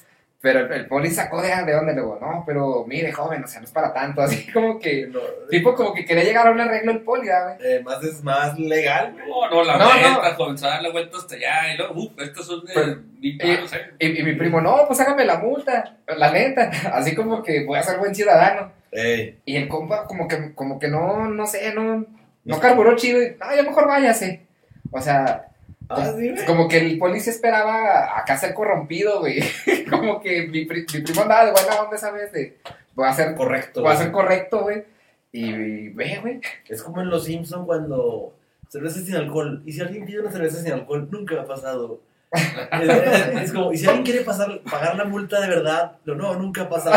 [0.42, 3.60] Pero el, el poli sacó de, de dónde, luego, no, pero mire, joven, o sea,
[3.60, 4.22] no es para tanto.
[4.22, 7.56] Así como que, No, tipo como que quería llegar a un arreglo el poli, ¿verdad,
[7.58, 7.72] güey.
[7.74, 9.28] eh, más es más legal, güey.
[9.28, 11.74] No, no, la No, vuelta, joven, se da la vuelta hasta allá.
[11.74, 13.90] Y luego, uff, estos son de Pero- ¿eh?
[13.98, 16.70] Y, y mi primo, no, pues hágame la multa, la neta.
[16.94, 18.72] Así como que voy a ser buen ciudadano.
[18.92, 22.06] Ey, Y el compa como que, como que no, no sé, no,
[22.44, 23.22] no carburó chido.
[23.22, 24.46] Y, no, ya mejor váyase.
[24.90, 25.49] O sea,
[25.90, 26.44] ah, sí, güey.
[26.46, 29.40] como que el policía esperaba acá ser corrompido, güey.
[29.90, 32.32] como que mi, pri- mi primo andaba de buena onda, ¿sabes?
[32.32, 32.58] De,
[32.94, 33.80] voy a ser, Correcto.
[33.82, 34.04] voy a güey.
[34.04, 34.84] ser correcto, güey.
[35.32, 36.40] Y, y ve, güey.
[36.68, 38.34] Es como en Los Simpsons cuando
[38.68, 39.62] cerveza sin alcohol.
[39.66, 42.00] Y si alguien pide una cerveza sin alcohol, nunca ha pasado.
[42.32, 46.62] Es, como, y si alguien quiere pasar, pagar la multa de verdad, no, no, nunca
[46.62, 46.96] ha pasado.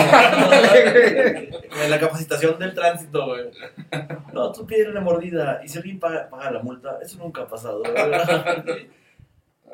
[1.83, 3.45] en la capacitación del tránsito, güey.
[4.31, 5.61] No, tú pides una mordida.
[5.63, 7.81] Y si alguien paga, paga la multa, eso nunca ha pasado.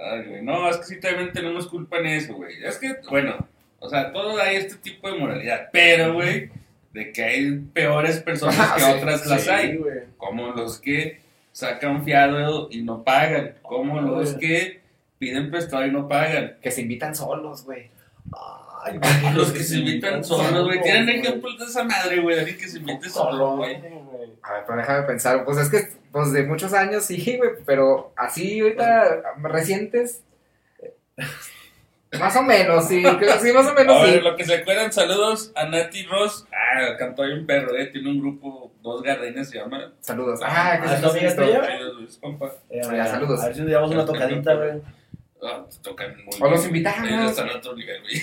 [0.01, 2.63] Ay, güey, no, es que sí también tenemos culpa en eso, güey.
[2.63, 3.35] Es que, bueno,
[3.79, 6.51] o sea, todo hay este tipo de moralidad, pero, güey,
[6.93, 9.75] de que hay peores personas que Sí, otras las Sí, hay.
[9.77, 9.99] güey.
[10.17, 13.55] Como los que sacan fiado y no pagan.
[13.61, 14.79] Como los que
[15.19, 16.57] piden prestado y no pagan.
[16.61, 17.91] Que se invitan solos, güey.
[18.83, 20.81] Ay, güey, Los que se invitan solos, güey.
[20.81, 22.39] Tienen ejemplos de esa madre, güey.
[22.39, 23.75] Alguien que se invite solo, güey.
[24.41, 25.43] A ver, pero déjame pensar.
[25.45, 27.51] Pues es que, pues de muchos años sí, güey.
[27.65, 30.23] Pero así ahorita, recientes.
[32.19, 33.03] Más o menos, sí.
[33.03, 34.11] creo que Sí, más o A menos sí.
[34.11, 36.47] ver, lo que se acuerdan, saludos a Nati Ross.
[36.51, 37.87] Ah, cantó ahí un perro, eh.
[37.87, 39.91] Tiene un grupo, dos gardenias se llama.
[39.99, 40.39] Saludos.
[40.43, 41.61] Ah, que Ah, sí, ¿tu sí, amiga sí, tuya?
[42.09, 42.17] sí.
[42.19, 42.51] Compa.
[42.69, 43.41] Eh, Ya, saludos.
[43.41, 44.81] A ver si nos llevamos una tocadita, güey.
[45.41, 47.07] Ah, tocan muy O los invitamos.
[47.09, 48.15] Ellos están a otro nivel, güey.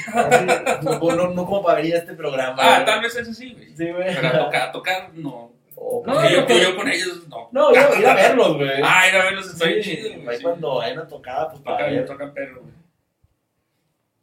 [0.82, 2.56] No, no, no como para venir a este programa.
[2.60, 3.74] Ah, tal vez eso sí, güey.
[3.74, 4.14] Sí, güey.
[4.14, 5.50] Pero a tocar, a tocar, no.
[5.76, 7.48] O- No, Porque yo, con ellos, no.
[7.52, 8.80] No, ir a, ir a verlos, güey.
[8.84, 10.28] Ah, ir a verlos está bien Sí, chido, güey.
[10.28, 10.42] ahí sí.
[10.42, 12.06] cuando hay una tocada, pues para Tocan, ver.
[12.06, 12.74] tocan perro, güey.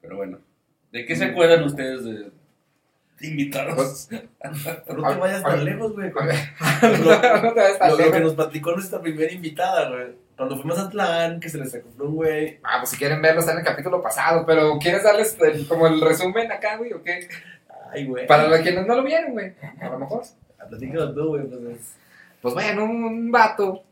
[0.02, 0.40] Pero bueno.
[0.92, 2.14] ¿De qué se acuerdan ustedes de,
[3.20, 4.08] de invitados?
[4.86, 6.12] Pero no te vayas Ay, tan lejos, güey.
[6.16, 7.06] A ver, Lo,
[7.44, 10.23] no te vayas tan lo- lo que nos platicó nuestra primera invitada, güey.
[10.36, 12.60] Cuando fuimos a Atlán, que se les acopló un güey.
[12.64, 14.46] Ah, pues si quieren verlo, está en el capítulo pasado.
[14.46, 16.92] Pero ¿quieres darles el- como el resumen acá, güey?
[16.94, 17.28] ¿O qué?
[17.92, 18.26] Ay, güey.
[18.28, 19.54] Para los quienes no lo vieron, güey.
[19.80, 20.24] A lo mejor.
[20.70, 21.44] Platícanos tú, güey.
[21.48, 21.96] Pues es-
[22.42, 23.84] Pues bueno, un, un vato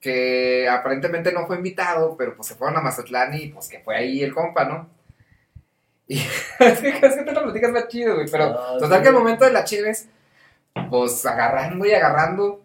[0.00, 3.96] que aparentemente no fue invitado, pero pues se fueron a Mazatlán y pues que fue
[3.96, 4.88] ahí el compa, ¿no?
[6.08, 8.28] Y es que, es que te lo platicas más chido, güey.
[8.30, 9.02] Pero Ah, total sí.
[9.02, 10.08] que al momento de las chives,
[10.90, 12.62] pues agarrando y agarrando,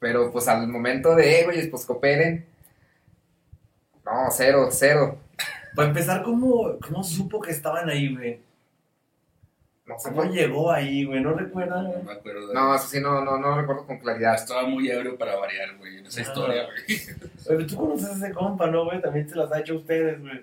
[0.00, 2.44] pero pues al momento de, eh, güey, pues cooperen.
[4.04, 5.18] No, cero, cero.
[5.76, 8.40] Para empezar, ¿cómo, ¿cómo supo que estaban ahí, güey?
[9.86, 11.20] No sé ¿Cómo llegó ahí, güey?
[11.20, 14.34] ¿No recuerdan, No me acuerdo de No, eso sí, no, no, no recuerdo con claridad.
[14.34, 16.22] Estaba muy ebrio para variar, güey, en esa Ah.
[16.22, 16.66] historia,
[17.46, 17.66] güey.
[17.66, 19.00] Tú conoces a ese compa, ¿no, güey?
[19.00, 20.40] También se las ha hecho a ustedes, güey.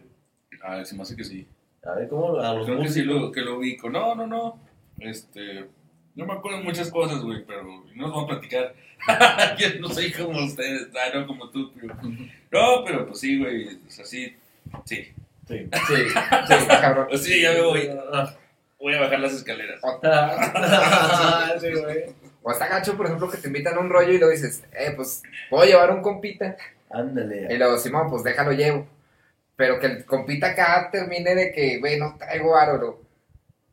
[0.62, 1.48] A ver, se me hace que sí.
[1.84, 2.38] A ver, ¿cómo?
[2.40, 3.90] A los Creo que sí lo, que lo ubico.
[3.90, 4.60] No, no, no.
[5.00, 5.68] Este.
[6.16, 7.64] No me acuerdo de muchas cosas, güey, pero
[7.96, 8.74] no os voy a platicar.
[9.58, 11.96] Yo no soy como ustedes, ah, no como tú, pero.
[12.52, 13.80] No, pero pues sí, güey.
[13.88, 14.36] O sea, sí.
[14.86, 15.14] Sí.
[15.48, 15.70] Sí.
[15.88, 15.96] Sí,
[16.48, 17.08] sí, está cabrón.
[17.10, 17.90] Pues sí, ya me voy.
[18.80, 19.80] Voy a bajar las escaleras.
[21.62, 22.06] sí, güey.
[22.44, 24.94] O está gacho, por ejemplo, que te invitan a un rollo y luego dices, eh,
[24.96, 26.56] pues, puedo llevar un compita.
[26.94, 27.58] Y Ándale.
[27.58, 28.88] luego, Simón, pues déjalo llevo.
[29.56, 33.02] Pero que el compita acá termine de que, güey, no traigo aro.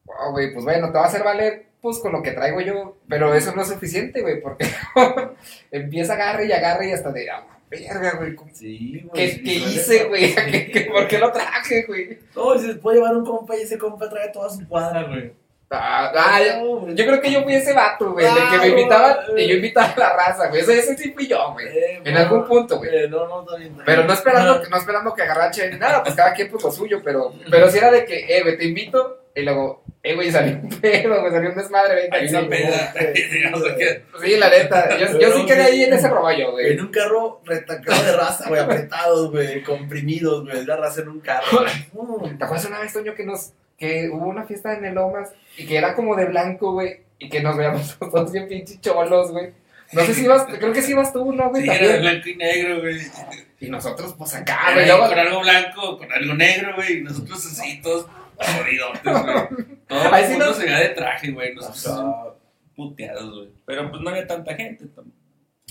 [0.06, 2.96] Oh, güey, pues bueno, te va a hacer valer, pues con lo que traigo yo.
[3.08, 4.66] Pero eso no es suficiente, güey, porque
[5.70, 8.34] empieza a agarre y agarre y hasta de, ah, verga, güey.
[8.34, 9.06] ¿cómo- Sí.
[9.12, 10.34] ¿Qué, hice, güey?
[10.50, 12.18] ¿Qué- qué- ¿Por qué lo traje, güey?
[12.34, 15.32] No, se puede llevar un compa y ese compa trae toda su cuadra, güey.
[15.76, 19.16] Ah, ah, No, yo creo que yo fui ese vato, güey, de que me invitaban
[19.28, 20.60] no, y yo invitaba a la raza, güey.
[20.62, 21.66] Ese, ese sí fui yo, güey.
[21.66, 22.90] Eh, En algún punto, güey.
[22.94, 23.46] eh, no, no,
[23.84, 27.00] Pero no esperando, no esperando que agarraran chévere ni nada, pues cada quien lo suyo,
[27.04, 30.56] pero, pero si era de que, eh, güey, te invito, y luego, eh, güey, salió
[30.62, 32.62] un pedo, güey, salió un desmadre, sí, una güey.
[32.62, 32.92] peda.
[32.92, 36.72] Que- Sí, la neta, yo, yo sí quedé ahí en ese rollo, güey.
[36.72, 41.20] En un carro retacado de raza, güey, apretados, güey, comprimidos, güey, la raza en un
[41.20, 41.64] carro.
[42.38, 45.66] ¿Te acuerdas una vez, Toño, que nos, que hubo una fiesta en el Lomas, y
[45.66, 49.30] que era como de blanco, güey, y que nos veíamos los dos bien pinches cholos,
[49.32, 49.52] güey?
[49.92, 51.62] No sé si ibas, creo que sí ibas tú, ¿no, güey?
[51.62, 52.02] Sí, era de También.
[52.14, 53.00] blanco y negro, güey.
[53.60, 56.98] Y nosotros, pues acá, Era güey, luego, con algo blanco, con algo negro, güey.
[56.98, 58.06] Y nosotros así, todos
[58.36, 59.66] jodidotes, güey.
[59.88, 61.54] Todo el mundo no- se veía de traje, güey.
[61.54, 62.34] Nosotros
[62.74, 63.48] puteados, güey.
[63.66, 64.86] Pero pues no había tanta gente.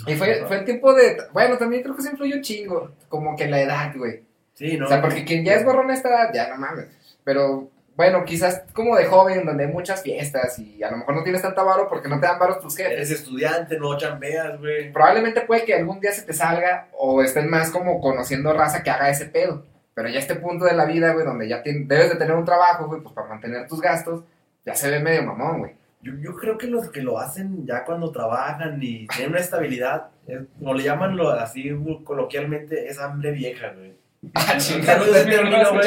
[0.07, 3.35] y fue, fue el tiempo de, bueno, también creo que se influyó un chingo, como
[3.35, 4.21] que la edad, güey.
[4.53, 4.85] Sí, no.
[4.85, 6.85] O sea, porque quien ya es gorrón a esta edad, ya no mames.
[7.23, 11.23] Pero bueno, quizás como de joven, donde hay muchas fiestas y a lo mejor no
[11.23, 12.93] tienes tanta varo porque no te dan varos tus jefes.
[12.93, 14.91] Eres estudiante, no chambeas, güey.
[14.91, 18.89] Probablemente puede que algún día se te salga o estés más como conociendo raza que
[18.89, 19.65] haga ese pedo.
[19.93, 22.45] Pero ya este punto de la vida, güey, donde ya tien- debes de tener un
[22.45, 24.23] trabajo, güey, pues para mantener tus gastos,
[24.65, 25.71] ya se ve medio mamón, güey.
[26.01, 30.07] Yo, yo creo que los que lo hacen ya cuando trabajan y tienen una estabilidad,
[30.25, 31.69] es- como le llaman lo, así
[32.03, 33.93] coloquialmente, es hambre vieja, güey.
[34.33, 35.05] Ah, chingada, no
[35.49, 35.81] no lo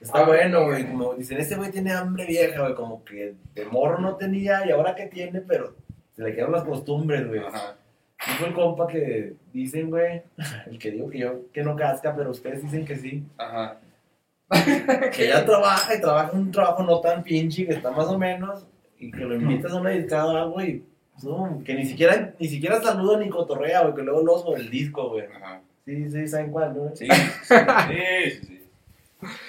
[0.00, 0.08] güey.
[0.08, 0.86] Está bueno, güey.
[0.86, 2.74] Como dicen, este güey tiene hambre vieja, güey.
[2.74, 5.74] Como que de morro no tenía y ahora que tiene, pero
[6.14, 7.40] se le quedaron las costumbres, güey.
[7.40, 7.76] Ajá.
[8.26, 10.22] Dijo el compa que dicen, güey,
[10.66, 13.24] el que digo que yo que no casca, pero ustedes dicen que sí.
[13.38, 13.78] Ajá.
[15.12, 18.64] Que ella trabaja y trabaja un trabajo no tan pinche, que está más o menos,
[18.98, 22.34] y que lo invitas a una discada o algo y pues, no, que ni siquiera,
[22.38, 25.24] ni siquiera saluda ni cotorrea, güey, que luego lo sobre el disco, güey.
[25.26, 25.62] Ajá.
[25.84, 26.94] Sí, sí, ¿saben cuál, no?
[26.94, 27.54] Sí, sí, sí,
[28.40, 28.55] sí, sí.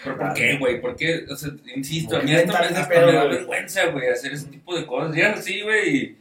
[0.03, 0.81] ¿Pero por qué, güey?
[0.81, 1.25] ¿Por qué?
[1.29, 4.47] O sea, insisto, a ¿Por mí hasta, me, hasta me da vergüenza, güey, hacer ese
[4.47, 5.15] tipo de cosas.
[5.15, 6.15] Ya así, güey,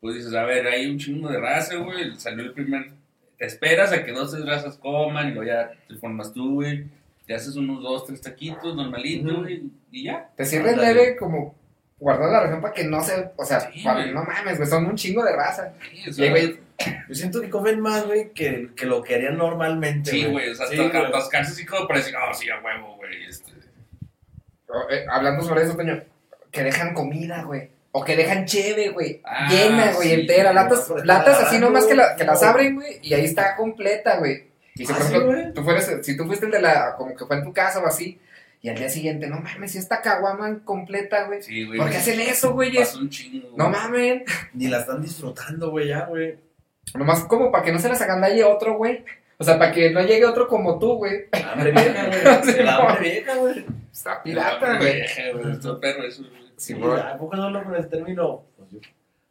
[0.00, 2.90] pues dices, a ver, hay un chingo de raza, güey, salió el primer...
[3.38, 6.84] Te esperas a que dos, tres razas coman y luego ya te formas tú, güey.
[7.26, 9.42] Te haces unos dos, tres taquitos normalitos, Ujú.
[9.42, 10.30] güey, y ya.
[10.36, 10.94] Te Ándale.
[10.94, 11.54] leve como
[12.02, 14.12] guardando la región para que no se, o sea, Sí, para- güey.
[14.14, 15.72] no mames, güey, son un chingo de raza.
[15.90, 16.60] Sí, o Y sea, güey,
[17.08, 20.10] Yo siento que comen más, güey, que, que lo que harían normalmente.
[20.10, 23.24] Sí, güey, o sea, Sí, atascarse así como para decir, oh, sí, a huevo, güey,
[23.28, 23.52] este...
[24.90, 26.02] eh, hablando sobre eso, Toño,
[26.50, 27.70] que dejan comida, güey.
[27.92, 29.20] O que dejan cheve, güey.
[29.24, 30.52] Ah, llena, güey, sí, entera.
[30.52, 34.16] güey, Latas, latas así nomás que, la- que las abren, güey, y ahí está completa,
[34.18, 34.50] güey.
[34.74, 37.26] Y si, Ah, por ejemplo, tú fueras, si tú fuiste el de la, como que
[37.26, 38.18] fue en tu casa o así,
[38.64, 41.42] y al día siguiente, no mames, si esta caguama completa, güey.
[41.42, 41.80] Sí, güey.
[41.80, 42.56] ¿Por qué hacen eso?
[42.56, 43.48] Pasa un chingo.
[43.56, 43.76] No güey.
[43.76, 44.24] mamen.
[44.54, 46.36] Ni la están disfrutando, güey, ya, güey.
[46.94, 49.04] Nomás como para que no se las agandalle otro, güey.
[49.38, 51.24] O sea, para que no llegue otro como tú, güey.
[51.32, 52.68] Hambre vieja, güey.
[52.68, 53.66] Hambre vieja, güey.
[53.90, 55.02] Está Pirata, güey.
[55.32, 55.52] güey.
[55.52, 56.42] Está perro eso, güey.
[56.56, 57.00] Sí, güey.
[57.00, 58.44] ¿A poco no hablo con el término?
[58.56, 58.78] Pues yo,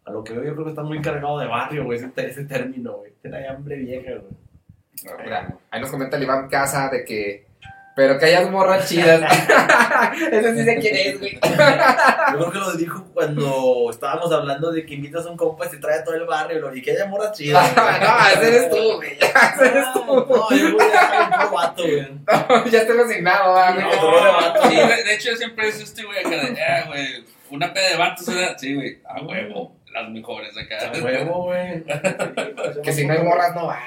[0.04, 2.98] a lo que veo, yo creo que está muy cargado de barrio, güey, ese, término,
[2.98, 3.14] güey.
[3.22, 5.22] Tiene hambre vieja, güey.
[5.24, 7.51] Mira, ahí nos comenta el Iván Casa de que.
[7.94, 9.22] Pero que hayas morras chidas.
[10.32, 11.34] Ese sí sé quién es, güey.
[11.42, 15.70] Yo creo que lo dijo cuando estábamos hablando de que invitas a un compa y
[15.70, 17.76] se trae a todo el barrio lo- y que haya morras chidas.
[17.76, 19.12] no, ese eres tú, güey.
[19.20, 20.06] Ese eres tú.
[20.06, 22.72] No, yo voy a dejar un vato, güey.
[22.72, 23.86] ya estoy resignado, va, güey.
[23.86, 27.98] No, sí, de, hecho siempre es este güey acá de, ah, güey, una peda de
[27.98, 28.26] vatos.
[28.58, 30.92] Sí, güey, a huevo, las mejores acá.
[30.98, 31.84] A huevo, güey.
[32.84, 33.80] Que si no hay morras, no va.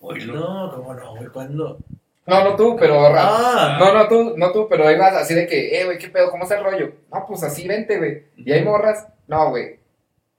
[0.00, 0.34] Oílo.
[0.34, 1.28] No, ¿cómo no, güey?
[1.28, 1.78] ¿Cuándo?
[2.26, 3.00] No, no tú, pero.
[3.16, 3.76] Ah.
[3.78, 6.30] No, no tú, no tú, pero ibas así de que, eh, güey, ¿qué pedo?
[6.30, 6.92] ¿Cómo está el rollo?
[7.12, 8.24] No, pues así, vente, güey.
[8.36, 9.06] ¿Y hay morras?
[9.28, 9.78] No, güey.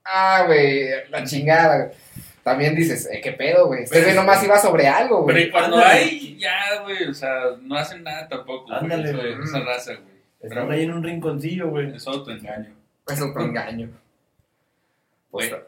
[0.04, 1.96] Ah, güey, la chingada, güey.
[2.42, 3.82] También dices, eh, ¿qué pedo, güey?
[3.84, 5.48] Este Pero güey es- nomás iba sobre algo, Pero güey.
[5.48, 5.98] y cuando Ándale.
[6.00, 9.32] hay, ya, güey, o sea, no hacen nada tampoco, Ándale, esa- güey.
[9.44, 10.18] esa raza, güey.
[10.40, 11.94] Están Pero ahí en un rinconcillo, güey.
[11.94, 12.74] es otro engaño.
[13.06, 13.90] Es otro engaño.
[15.30, 15.62] Pues, Güey,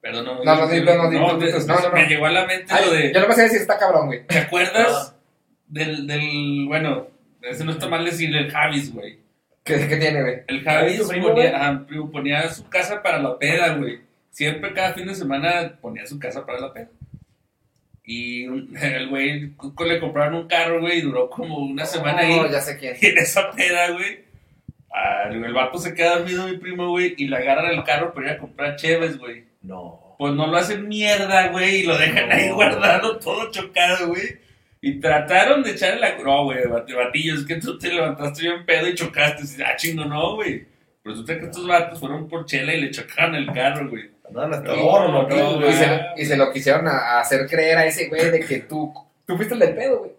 [0.00, 2.08] Perdón, no, No, no, no, no, no, no, no, me no.
[2.08, 4.26] llegó a la mente Ay, lo de, yo no me sé decir está cabrón, güey.
[4.26, 5.13] ¿te acuerdas Ah.
[5.66, 7.08] Del, del, bueno,
[7.42, 9.18] ese no está mal decirle el Javis, güey.
[9.62, 10.42] ¿Qué, qué tiene, güey?
[10.46, 14.00] El Javis ponía, ajá, primo, ponía su casa para la peda, güey.
[14.30, 16.88] Siempre cada fin de semana ponía su casa para la peda.
[18.04, 18.44] Y
[18.82, 19.54] el güey
[19.86, 22.36] le compraron un carro, güey, y duró como una semana ahí.
[22.36, 22.96] No, ya sé quién.
[23.00, 24.24] Y en esa peda, güey,
[24.92, 28.26] ah, el vato se queda dormido, mi primo, güey, y le agarran el carro para
[28.26, 29.44] ir a comprar cheves, güey.
[29.62, 30.16] No.
[30.18, 34.43] Pues no lo hacen mierda, güey, y lo dejan ahí guardado, todo chocado, güey.
[34.86, 36.18] Y trataron de echarle la...
[36.18, 39.42] No, güey, bat- batillo, es que tú te levantaste bien pedo y chocaste.
[39.58, 40.66] Y ah, chingo, no, güey.
[41.04, 44.10] Resulta que estos vatos fueron por chela y le chocaron el carro, güey.
[44.30, 44.40] No,
[44.82, 45.68] gorro, no, ¿no?
[45.68, 48.40] Y se, lo, y se lo quisieron a, a hacer creer a ese güey de
[48.40, 48.92] que tú,
[49.26, 50.10] tú fuiste el del pedo, güey.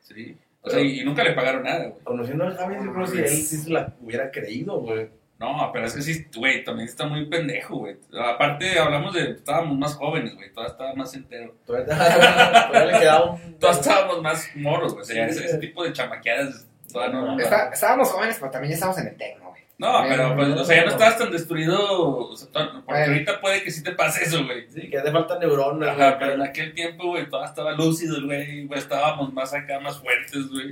[0.00, 0.36] Sí.
[0.62, 2.04] O sea, y, y nunca le pagaron nada, güey.
[2.04, 5.08] Conociendo al Javi, yo creo que si él sí se la hubiera creído, güey.
[5.42, 7.96] No, pero es que sí, güey, también está muy pendejo, güey.
[8.16, 9.32] Aparte, hablamos de...
[9.32, 10.52] Estábamos más jóvenes, güey.
[10.52, 11.56] Todavía estaba más entero.
[11.66, 11.86] Todavía,
[12.68, 13.58] todavía le quedaba un.
[13.58, 15.02] Todos estábamos más moros, güey.
[15.02, 17.40] O sea, ese, ese tipo de chamaqueadas todavía no...
[17.40, 19.62] Está- estábamos jóvenes, pero también ya estábamos en el tecno, güey.
[19.78, 22.28] No, pero, pues, o sea, ya no estabas tan destruido.
[22.28, 22.48] O sea,
[22.86, 24.70] porque ahorita puede que sí te pase eso, güey.
[24.70, 25.88] Sí, que hace falta neuronas.
[25.88, 26.18] Ajá, güey.
[26.20, 28.66] pero en aquel tiempo, güey, todo estaba lúcido, güey.
[28.66, 30.70] güey, Estábamos más acá, más fuertes, güey.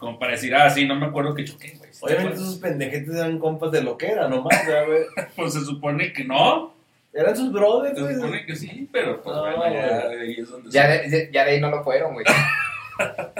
[0.00, 1.92] Como para decir, ah, sí, no me acuerdo que choqué, güey.
[1.92, 5.02] ¿Sí te Obviamente esos pendejetes eran compas de lo que era, nomás, güey.
[5.36, 6.74] Pues se supone que no.
[7.12, 8.14] Eran sus brothers, Se güey.
[8.16, 10.16] supone que sí, pero pues No, bueno, ya güey.
[10.16, 12.24] de ahí es donde Ya se- de, ya- ya de ahí no lo fueron, güey.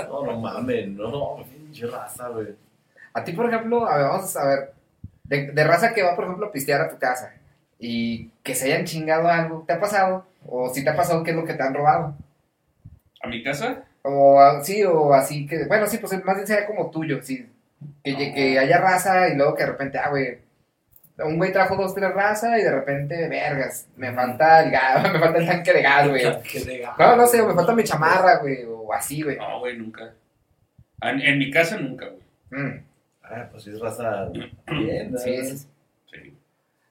[0.09, 2.49] No, no mames, no, pinche raza, güey.
[3.14, 4.73] A ti, por ejemplo, a ver, vamos a ver.
[5.25, 7.33] De, de raza que va, por ejemplo, a pistear a tu casa
[7.79, 10.27] y que se hayan chingado algo, ¿te ha pasado?
[10.46, 12.14] O si te ha pasado, ¿qué es lo que te han robado?
[13.23, 13.85] ¿A mi casa?
[14.03, 17.47] O ah, sí, o así que, bueno, sí, pues más bien sería como tuyo, sí.
[18.03, 20.39] Que, que haya raza y luego que de repente, ah, güey,
[21.19, 25.19] un güey trajo dos, tres raza y de repente, vergas, me falta el gas, me
[25.19, 26.25] falta el tanque de gas, güey.
[26.99, 29.37] No, no sé, me falta mi chamarra, güey, o así, güey.
[29.37, 30.13] No, güey, nunca.
[31.03, 32.63] En, en mi casa nunca, güey.
[32.63, 32.85] Mm,
[33.23, 34.27] Ah, pues es raza
[34.67, 35.57] bien, sí, sí,
[36.11, 36.37] sí.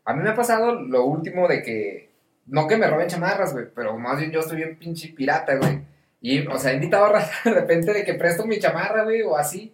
[0.05, 2.09] A mí me ha pasado lo último de que,
[2.47, 5.81] no que me roben chamarras, güey, pero más bien yo soy bien pinche pirata, güey.
[6.21, 9.21] Y, o sea, he invitado a raza de repente de que presto mi chamarra, güey,
[9.21, 9.73] o así.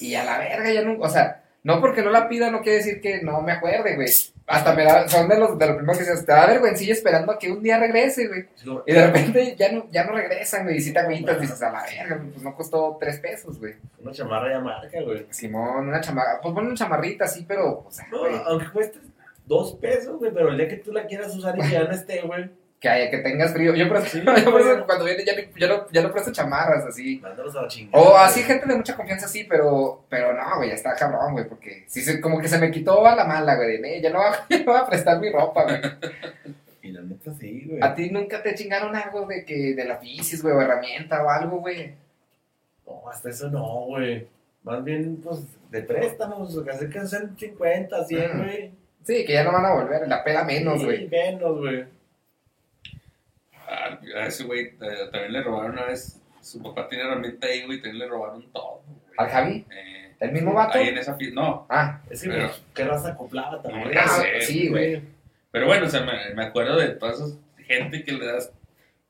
[0.00, 2.78] Y a la verga ya no, o sea, no porque no la pida no quiere
[2.78, 4.08] decir que no me acuerde, güey.
[4.46, 7.32] Hasta me da, son de los, de los primeros que se te da vergüencilla esperando
[7.32, 8.44] a que un día regrese, güey.
[8.86, 11.72] Y de repente ya no, ya no regresan, güey, y si te agüitas, dices, a
[11.72, 13.76] la verga, pues no costó tres pesos, güey.
[14.02, 15.26] Una chamarra ya marca, güey.
[15.30, 18.98] Simón, una chamarra, pues pon una chamarrita así, pero, o sea, No, güey, aunque cueste
[19.46, 22.20] dos pesos, güey, pero el día que tú la quieras usar y ya no esté,
[22.20, 22.50] güey,
[22.84, 23.74] que, haya- que tengas frío.
[23.74, 24.84] Yo por eso, Sí, yo por eso güey.
[24.84, 27.18] cuando viene ya, ya, no, ya no presto chamarras así.
[27.20, 28.02] mándalos a la chingada.
[28.04, 28.52] O así güey.
[28.52, 32.02] gente de mucha confianza, sí, pero, pero no, güey, ya está cabrón, güey, porque sí,
[32.02, 34.46] se, como que se me quitó a la mala, güey, de, "Eh, ya no, va,
[34.50, 35.80] ya no va a prestar mi ropa, güey.
[36.82, 37.80] Y la neta sí, güey.
[37.82, 41.30] ¿A ti nunca te chingaron algo de que, de las bicis, güey, o herramienta o
[41.30, 41.94] algo, güey?
[42.86, 44.26] No, hasta eso no, güey.
[44.62, 48.42] Más bien, pues, de préstamos, que hacer que sean 50, 100, Mm.
[48.42, 48.70] güey.
[49.04, 51.08] Sí, que ya no van a volver, la peda menos, Sí, güey.
[51.08, 51.84] menos, güey.
[53.84, 56.20] A, ese güey también le robaron una vez.
[56.40, 58.82] Su papá tiene herramienta ahí, güey, también le robaron todo.
[58.86, 58.98] güey.
[59.18, 59.64] ¿Al Javi?
[59.70, 60.78] Eh, ¿El mismo vato?
[60.78, 61.40] Ahí en esa fiesta.
[61.40, 63.90] No, Ah, Es que, Pero- qué raza acoplada también.
[63.92, 65.02] Ya ah, sé, sí, güey.
[65.50, 67.24] pero bueno, o sea, me, me acuerdo de toda esa
[67.66, 68.52] gente que le das.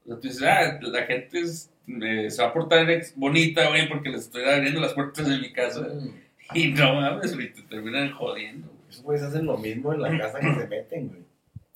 [0.04, 3.68] O sea, tú dices, ah, la gente es, eh, se va a portar ex- bonita,
[3.68, 5.80] güey, porque les estoy abriendo las puertas de mi casa.
[5.80, 6.24] Mm.
[6.54, 8.68] Y no mames, güey, te terminan jodiendo.
[8.68, 8.80] güey.
[8.90, 11.22] Esos güeyes hacen lo mismo en la casa que se meten, güey.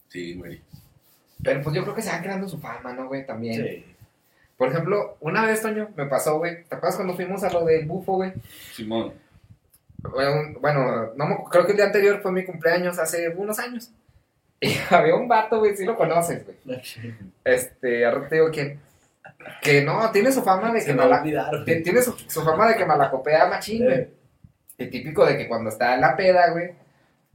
[0.08, 0.60] Sí, güey.
[1.42, 3.24] Pero pues yo creo que se va creando su fama, ¿no, güey?
[3.26, 3.62] También.
[3.64, 3.84] Sí.
[4.56, 6.64] Por ejemplo, una vez, Toño, me pasó, güey.
[6.64, 8.32] ¿Te acuerdas cuando fuimos a lo del bufo, güey?
[8.72, 9.12] Simón.
[9.98, 13.90] Bueno, bueno, no me- creo que el día anterior fue mi cumpleaños hace unos años.
[14.60, 16.80] Y había un vato, güey, si lo conoces, güey.
[17.44, 18.80] Este, ahora te digo quién.
[19.62, 22.66] Que no, tiene su fama de Se que me mala, olvidar, tiene su, su fama
[22.68, 23.96] de que malacopea machín, güey.
[23.98, 24.10] Eh,
[24.78, 26.72] El típico de que cuando está en la peda, güey,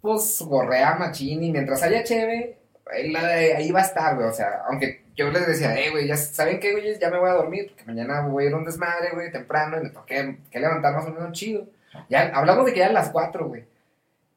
[0.02, 2.58] pues gorrea machín y mientras haya cheve,
[2.92, 4.28] eh, ahí va a estar, güey.
[4.28, 7.30] O sea, aunque yo les decía, eh, güey, ya saben qué, güey, ya me voy
[7.30, 10.38] a dormir, porque mañana voy a ir a un desmadre, güey, temprano y me toqué
[10.52, 11.68] que levantar más o menos chido.
[12.10, 13.66] Ya hablamos de que ya eran las 4, güey.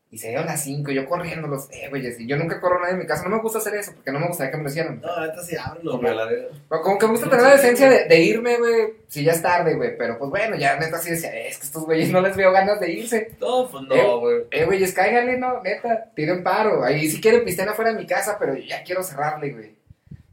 [0.08, 2.80] Y se dieron las 5, yo corriendo los, eh, güey, y yo nunca corro a
[2.82, 3.24] nadie en mi casa.
[3.24, 5.00] No me gusta hacer eso, porque no me gustaría que me lo hicieran.
[5.00, 5.56] No, ahorita sí
[5.90, 6.14] Como- güey,
[6.68, 8.74] Como que me gusta tener la decencia de, de irme, güey,
[9.08, 9.96] si ya es tarde, güey.
[9.98, 12.52] Pero pues bueno, ya neta así decía, "Eh, es que estos güeyes no les veo
[12.52, 13.32] ganas de irse.
[13.40, 14.36] No, pues Eh, no, güey.
[14.52, 16.84] Eh, güeyes, cáiganle, no, neta, tiren paro.
[16.84, 19.74] Ahí si quieren pistear afuera de mi casa, pero yo ya quiero cerrarle, güey.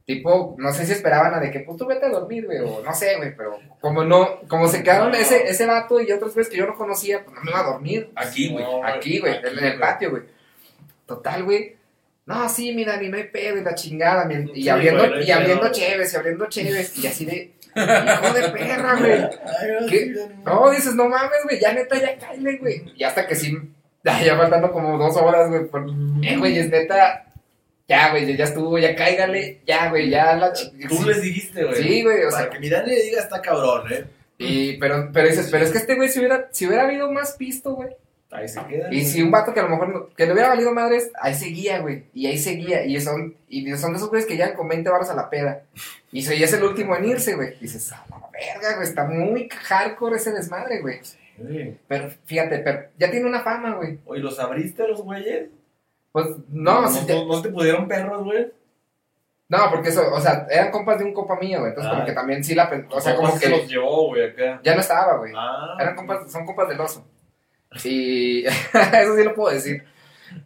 [0.06, 2.82] Tipo, no sé si esperaban a de que, pues tú vete a dormir, güey, o
[2.84, 6.50] no sé, güey, pero como no, como se quedaron ese, ese vato y otros güeyes
[6.52, 8.12] que yo no conocía, pues no me iba a dormir.
[8.16, 8.66] Aquí, güey.
[8.66, 10.24] No, Aquí, güey, en, el patio, güey.
[11.06, 11.76] Total, güey.
[12.26, 14.26] No, sí, mira, ni no hay pedo y la chingada.
[14.26, 15.72] mi- Y Sí, abriendo, güey, y abriendo pedo.
[15.74, 19.90] cheves, y abriendo cheves, y así de, hijo de perra, güey.
[19.90, 20.14] ¿Qué?
[20.46, 22.94] No, dices, no mames, güey, ya neta, ya cállate, güey.
[22.98, 23.58] Y hasta que sí,
[24.04, 25.66] ya, faltando como dos horas, güey.
[25.66, 25.86] por-
[26.24, 27.26] Eh, güey, es neta,
[27.88, 30.60] ya, güey, ya estuvo, ya cáigale, ya, güey, ya la Tú
[30.98, 31.06] sí.
[31.06, 31.76] les dijiste, güey.
[31.84, 34.06] Sí, güey, o Para sea, que mi Dani le diga está cabrón, ¿eh?
[34.38, 37.34] y, pero, pero dices, pero es que este güey, si hubiera, si hubiera habido más
[37.34, 37.90] pisto, güey.
[38.32, 38.92] Ahí se queda.
[38.92, 41.36] Y si un vato que a lo mejor no- que le hubiera valido madres, ahí
[41.36, 42.06] seguía, güey.
[42.16, 42.84] Y ahí seguía.
[42.84, 45.62] Y son, y son de esos güeyes que llegan con 20 baros a la peda.
[46.12, 47.60] Y soy es el último en irse, güey.
[47.60, 48.88] Dices, a la verga, güey.
[48.88, 51.00] Está muy hardcore ese desmadre, güey.
[51.38, 51.78] Güey.
[51.88, 54.00] Pero fíjate, pero ya tiene una fama, güey.
[54.06, 55.50] Oye, ¿los abriste los güeyes?
[56.14, 58.52] Pues no, no, si te- no, no te pudieron perros, güey.
[59.50, 61.70] no, porque eso, o sea, eran compas de un copa mío, güey.
[61.72, 61.96] Entonces, Ah.
[61.96, 62.72] como que también sí la.
[62.90, 64.62] O sea, ¿Cómo como se los que llevó, güey, acá?
[64.64, 65.34] ya no estaba, güey.
[65.36, 65.76] Ah.
[65.80, 67.06] Eran compas, son compas del oso.
[67.84, 69.84] Y eso sí lo puedo decir.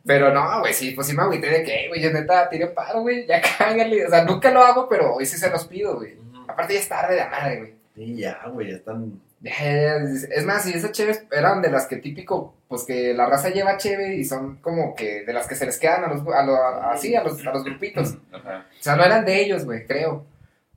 [0.06, 2.68] Pero no, güey, sí, pues sí me agüité de que, "Ey, güey, ya neta, tire
[2.68, 4.06] paro, güey, ya cángale.
[4.06, 6.18] O sea, nunca lo hago, pero hoy sí se los pido, güey.
[6.48, 7.74] Aparte ya es tarde de la madre, güey.
[7.96, 9.22] Sí, ya, güey, ya están.
[9.40, 9.96] Ya, ya, ya,
[10.36, 13.78] Es más, y esas cheves eran de las que típico, pues que la raza lleva
[13.78, 16.56] cheve y son como que de las que se les quedan a los, a lo-
[16.56, 18.16] a- así, a los, a los grupitos.
[18.34, 18.66] Ajá.
[18.80, 20.26] O sea, no eran de ellos, güey, creo.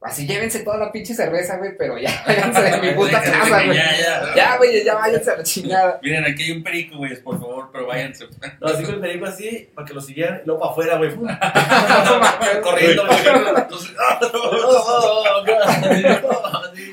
[0.03, 3.77] Así llévense toda la pinche cerveza, güey, pero ya váyanse de mi puta casa, güey.
[3.77, 4.35] Ya, ya.
[4.35, 6.01] Ya, güey, ya váyanse a la chingada.
[6.03, 8.25] Miren, aquí hay un perico, güey, por favor, pero váyanse.
[8.61, 11.15] No, así con el perico así, para que lo siguieran, y luego para afuera, güey.
[12.63, 13.19] Corriendo, güey.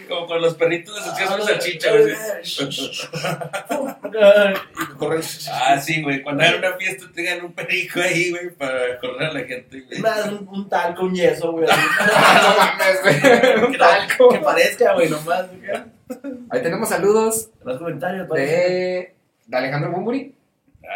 [0.08, 2.14] Como con los perritos de sus una salchicha, güey.
[4.14, 5.24] Y correr.
[5.52, 6.22] Ah, sí, güey.
[6.22, 10.00] Cuando hay una fiesta, tengan un perico ahí, güey, para correr a la gente, güey.
[10.00, 11.68] Más, un, un talco, un yeso, güey.
[11.68, 13.22] No mames, güey.
[13.42, 14.30] que, Un talco.
[14.30, 15.48] que parezca, güey, nomás.
[15.50, 15.72] güey.
[16.50, 19.14] Ahí tenemos saludos los comentarios, de
[19.46, 20.34] de Alejandro Bumburi.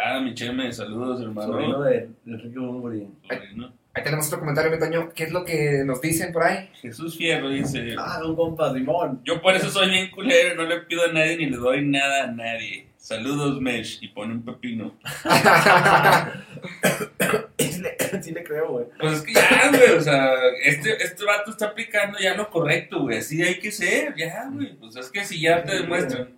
[0.04, 1.52] Ah, mi cheme, saludos, hermano.
[1.52, 3.08] Sobrino de Enrique Bunbury.
[3.28, 3.72] Sobrino.
[3.94, 5.12] Ahí tenemos otro comentario, mi Toño.
[5.14, 6.70] ¿Qué es lo que nos dicen por ahí?
[6.80, 9.20] Jesús Fierro dice: Ah, un compa, Simón.
[9.24, 12.24] Yo por eso soy bien culero, no le pido a nadie ni le doy nada
[12.24, 12.86] a nadie.
[12.96, 14.94] Saludos, Mesh, y pone un pepino.
[17.58, 18.86] sí, le, sí le creo, güey.
[18.98, 20.32] Pues es que ya, güey, o sea,
[20.62, 23.18] este, este vato está aplicando ya lo correcto, güey.
[23.18, 24.74] Así hay que ser, ya, güey.
[24.76, 26.28] Pues es que si ya te demuestran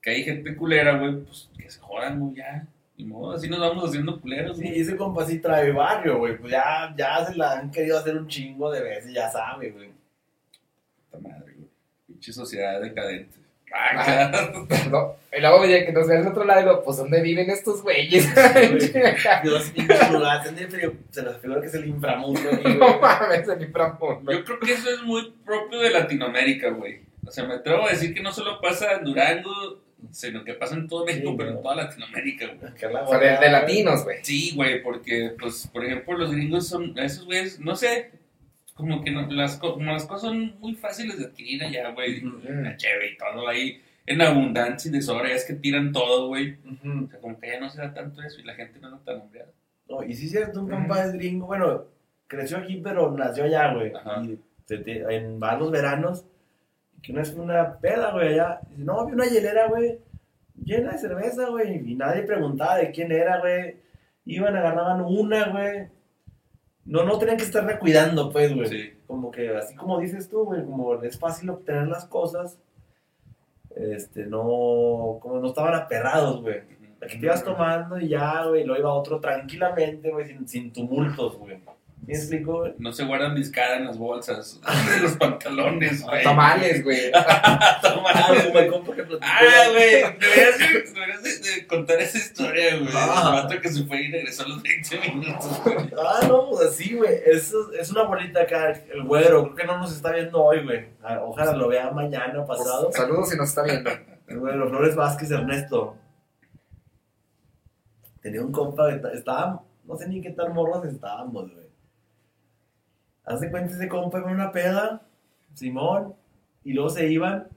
[0.00, 2.66] que hay gente culera, güey, pues que se jodan, güey, ya.
[2.98, 4.80] Ni modo, así nos vamos haciendo culeros, Sí, güey.
[4.80, 6.36] ese compa sí trae barrio, güey.
[6.36, 9.90] Pues ya, ya se la han querido hacer un chingo de veces, ya sabe, güey.
[11.10, 11.68] Puta madre, güey.
[12.08, 13.38] Pinche sociedad decadente.
[13.72, 14.50] Ah,
[14.90, 17.50] No, y luego oye, que nos ven al otro lado y digo, pues ¿dónde viven
[17.50, 18.26] estos güeyes?
[19.42, 22.76] Dios, pinche lugar, se les figura que es el inframundo, güey.
[22.78, 24.32] no mames, el inframundo.
[24.32, 27.02] Yo creo que eso es muy propio de Latinoamérica, güey.
[27.26, 29.52] O sea, me atrevo a decir que no solo pasa en Durango,
[30.10, 32.72] sino que pasa en todo México, Sí, pero en toda Latinoamérica, güey.
[33.04, 34.18] O sea, de, de latinos, güey.
[34.22, 38.10] Sí, güey, porque, pues, por ejemplo, los gringos son, esos güeyes, no sé,
[38.74, 42.24] como que no- las, co- como las cosas son muy fáciles de adquirir allá, güey.
[42.24, 42.40] Ujú.
[42.48, 46.56] La cheve y todo ahí, en abundancia y desorden, es que tiran todo, güey.
[46.64, 47.04] Ujú.
[47.06, 49.00] O sea, como que ya no se da tanto eso y la gente no anda
[49.04, 49.50] tan hambriada.
[49.88, 51.84] No, y sí cierto, un compa es gringo, bueno,
[52.28, 53.92] creció aquí, pero nació allá, güey.
[53.94, 54.22] Ajá.
[54.22, 56.24] Y se te- en, va a los veranos,
[57.02, 58.60] que una vez una peda, güey, allá.
[58.68, 59.98] Dice, no, vi una hielera, güey,
[60.62, 61.90] llena de cerveza, güey.
[61.90, 63.76] Y nadie preguntaba de quién era, güey.
[64.24, 65.88] Iban, agarraban una, güey.
[66.84, 68.66] No, no tenían que estarla cuidando, pues, güey.
[68.66, 68.92] Sí.
[69.06, 72.58] Como que, así como dices tú, güey, como es fácil obtener las cosas,
[73.74, 76.62] este, no, como no estaban aperrados, güey.
[77.00, 81.38] Aquí te ibas tomando y ya, güey, lo iba otro tranquilamente, güey, sin, sin tumultos,
[81.38, 81.60] güey.
[82.06, 82.74] ¿Me explico, güey?
[82.78, 84.58] No se guardan discada en las bolsas,
[84.96, 86.22] en los pantalones, güey.
[86.24, 87.10] Tamales, güey.
[87.14, 88.70] Ah, Tamales, güey.
[88.70, 89.18] que platicó.
[89.20, 89.40] Ah,
[89.70, 89.90] güey,
[90.20, 90.58] deberías,
[90.94, 92.88] deberías de, de contar esa historia, güey.
[92.94, 93.34] Ah.
[93.36, 95.76] El vato que se fue y regresó a los 20 minutos, güey.
[95.98, 97.14] Ah, no, pues así, güey.
[97.26, 99.42] Eso es una bolita acá, el güero.
[99.42, 100.86] Creo que no nos está viendo hoy, güey.
[101.02, 102.90] Ah, Ojalá lo vea mañana Pues, pasado.
[102.92, 103.90] saludos si nos está viendo.
[104.28, 105.96] El güero, Flores Vázquez Ernesto.
[108.22, 111.67] Tenía un compa que ta- estaba, no sé ni qué tal morros estábamos, güey.
[113.28, 115.02] Haz de cuenta ese compa en una peda,
[115.54, 116.14] Simón,
[116.64, 117.48] y luego se iban.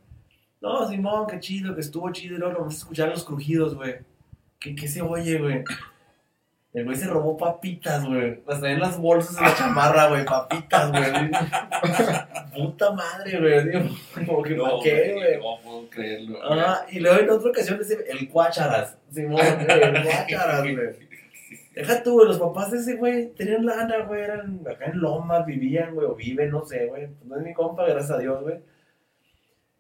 [0.60, 3.96] No, Simón, qué chido, que estuvo chido, y luego vamos a escuchar los crujidos, güey.
[4.60, 5.64] ¿Qué, ¿Qué se oye, güey?
[6.74, 8.42] El güey se robó papitas, güey.
[8.48, 10.24] Las en las bolsas de la chamarra, güey.
[10.24, 11.32] Papitas, güey.
[12.56, 14.26] Puta madre, güey.
[14.26, 15.38] Como que, ¿para qué, güey?
[15.38, 16.40] No puedo creerlo.
[16.44, 18.98] Ah, y luego en otra ocasión ese, el cuácharas.
[19.12, 21.11] Simón, güey, el cuácharas, güey.
[21.74, 25.96] Deja tú, los papás de ese güey tenían lana, güey, eran acá en Lomas, vivían,
[25.96, 27.08] güey, o viven, no sé, güey.
[27.08, 28.60] Pues no es mi compa, gracias a Dios, güey.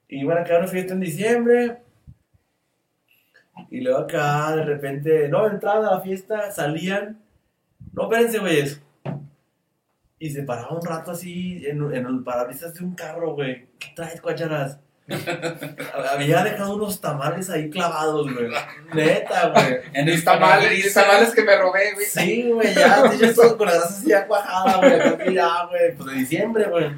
[0.08, 1.82] Y iban a una fiesta en diciembre.
[3.70, 7.22] Y luego acá, de repente, no, entraban a la fiesta, salían.
[7.94, 8.82] No, espérense, güeyes.
[10.18, 13.68] Y se paraba un rato así en, en el parabrisas de un carro, güey.
[13.80, 14.80] ¿Qué traes, cuácharas?
[16.12, 18.50] Había dejado unos tamales ahí clavados, güey.
[18.94, 19.78] Neta, güey.
[19.94, 22.06] En Mis tamales, mis tamales que me robé, güey.
[22.06, 24.78] Sí, güey, ya, sí, yo estoy con la grasa así ya cuajada,
[25.16, 25.34] güey.
[25.36, 26.92] Ya, güey, pues de diciembre, güey.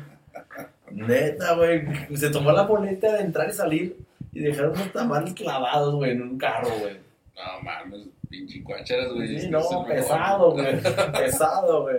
[0.91, 1.83] Neta, güey.
[2.15, 3.97] Se tomó la boleta de entrar y salir
[4.31, 6.97] y dejaron unos tamales clavados, güey, en un carro, güey.
[7.35, 9.39] No mames, pinche cuacharas, güey.
[9.39, 10.79] Sí, no, pesado, güey.
[11.17, 11.97] Pesado, güey.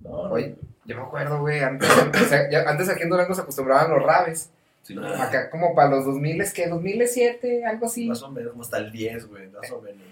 [0.00, 0.32] No, no.
[0.32, 1.88] Oye, yo me acuerdo, güey, antes,
[2.50, 4.50] ya- antes aquí en Durango se acostumbraban los rabes.
[4.82, 4.96] Sí.
[4.98, 8.08] Acá como para los 2000, es que 2007, algo así.
[8.08, 10.02] Más o menos, como hasta el 10, güey, más o menos.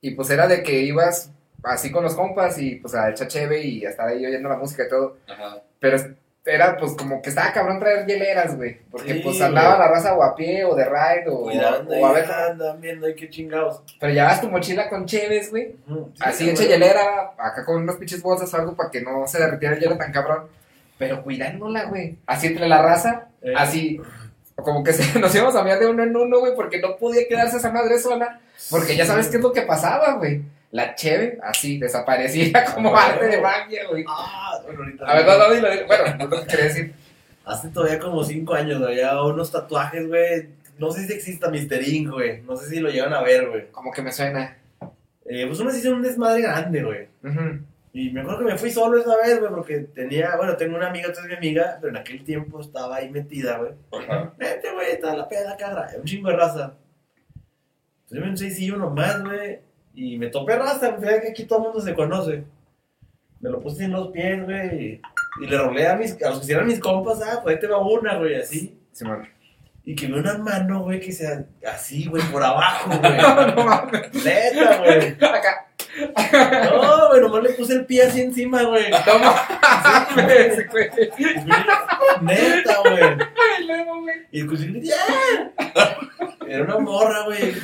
[0.00, 1.30] Y pues era de que ibas
[1.62, 4.56] así con los compas y pues a echar cheve y a estar ahí oyendo la
[4.56, 5.16] música y todo.
[5.28, 5.62] Ajá.
[5.80, 5.98] Pero
[6.46, 8.78] era pues como que estaba cabrón traer hieleras, güey.
[8.90, 12.06] Porque Sí, pues andaba la raza o a pie o de ride o, Cuidando, o
[12.06, 12.30] a ver.
[12.30, 13.82] andan viendo, qué chingados.
[13.98, 15.74] Pero llevabas tu mochila con cheves, güey.
[15.86, 19.40] Sí, Así hecha hielera, acá con unas pinches bolsas o algo para que no se
[19.40, 20.48] derritiera el hielo tan cabrón.
[20.98, 22.16] Pero cuidándola, güey.
[22.26, 23.52] Así entre la raza, Eh.
[23.56, 24.00] así.
[24.54, 27.28] Como que se, nos íbamos a mirar de uno en uno, güey, porque no podía
[27.28, 28.40] quedarse esa madre sola.
[28.70, 30.42] Porque ya sabes qué es lo que pasaba, güey.
[30.72, 34.04] La cheve, así, desaparecía como Ah, arte de magia, güey.
[34.08, 35.04] Ah, bueno, ahorita.
[35.06, 35.86] A ver, no, no, dilo, dilo.
[35.86, 36.94] Bueno, no que quería decir.
[37.44, 40.48] Hace todavía como 5 años, había unos tatuajes, güey.
[40.78, 41.82] No sé si exista Mr.
[41.86, 42.42] Ink, güey.
[42.42, 43.70] No sé si lo llevan a ver, güey.
[43.70, 44.56] Como que me suena.
[45.26, 47.08] Eh, pues uno se hizo un desmadre grande, güey.
[47.24, 47.60] Ujú.
[47.96, 50.88] Y me acuerdo que me fui solo esa vez, güey, porque tenía, bueno, tengo una
[50.88, 53.72] amiga, otra es mi amiga, pero en aquel tiempo estaba ahí metida, güey.
[54.36, 55.88] Vete, güey, está la peda, cara.
[55.96, 56.74] Un chingo de raza.
[58.06, 59.60] Pues yo me un sencillo nomás, güey.
[59.94, 62.44] Y me topé raza, güey, que aquí todo el mundo se conoce.
[63.40, 64.84] Me lo puse en los pies, güey.
[64.84, 65.00] Y,
[65.40, 67.66] y le rolé a, mis, a los que hicieran mis compas, ah, pues ahí te
[67.66, 68.78] va una, güey, así.
[68.92, 69.26] Simón.
[69.86, 73.16] Y que ve una mano, güey, que sea así, güey, por abajo, güey.
[73.56, 74.22] No mames.
[74.22, 75.12] Neta, güey.
[75.14, 75.66] Acá.
[75.96, 78.90] No, güey, nomás le puse el pie así encima, güey.
[79.06, 80.88] No mames, güey.
[82.22, 83.02] Neta, güey.
[83.02, 84.16] Ay, luego, güey.
[84.32, 84.96] Y escuché, ¡ya!
[86.48, 87.38] Era una morra, güey.
[87.38, 87.60] ¿Qué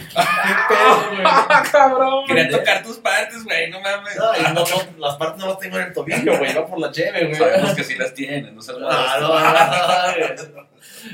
[0.68, 1.22] pedo, güey?
[1.24, 2.26] Ah, cabrón.
[2.26, 4.16] Quería tocar tus partes, güey, no mames.
[4.16, 6.78] No, y no, no, las partes no las tengo en el tobillo, güey, no por
[6.78, 7.34] la cheve, güey.
[7.34, 8.92] Sabemos que sí las tienen, no sabemos.
[8.92, 9.28] Ah, no,
[10.34, 10.68] no, no.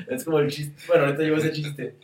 [0.08, 0.80] Es como el chiste.
[0.86, 1.96] Bueno, ahorita llevo ese chiste.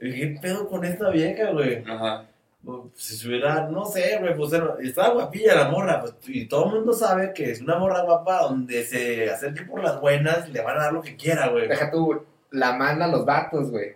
[0.00, 1.82] Y dije, ¿Qué pedo con esta vieja, güey?
[1.86, 2.24] Ajá.
[2.64, 4.52] Pues, Si se hubiera, no sé, güey, pues
[4.82, 6.00] estaba guapilla la morra.
[6.00, 9.82] pues, y todo el mundo sabe que es una morra guapa donde se acerque por
[9.82, 11.68] las buenas, le van a dar lo que quiera, güey.
[11.68, 13.92] Deja tú, la manda a los vatos, güey.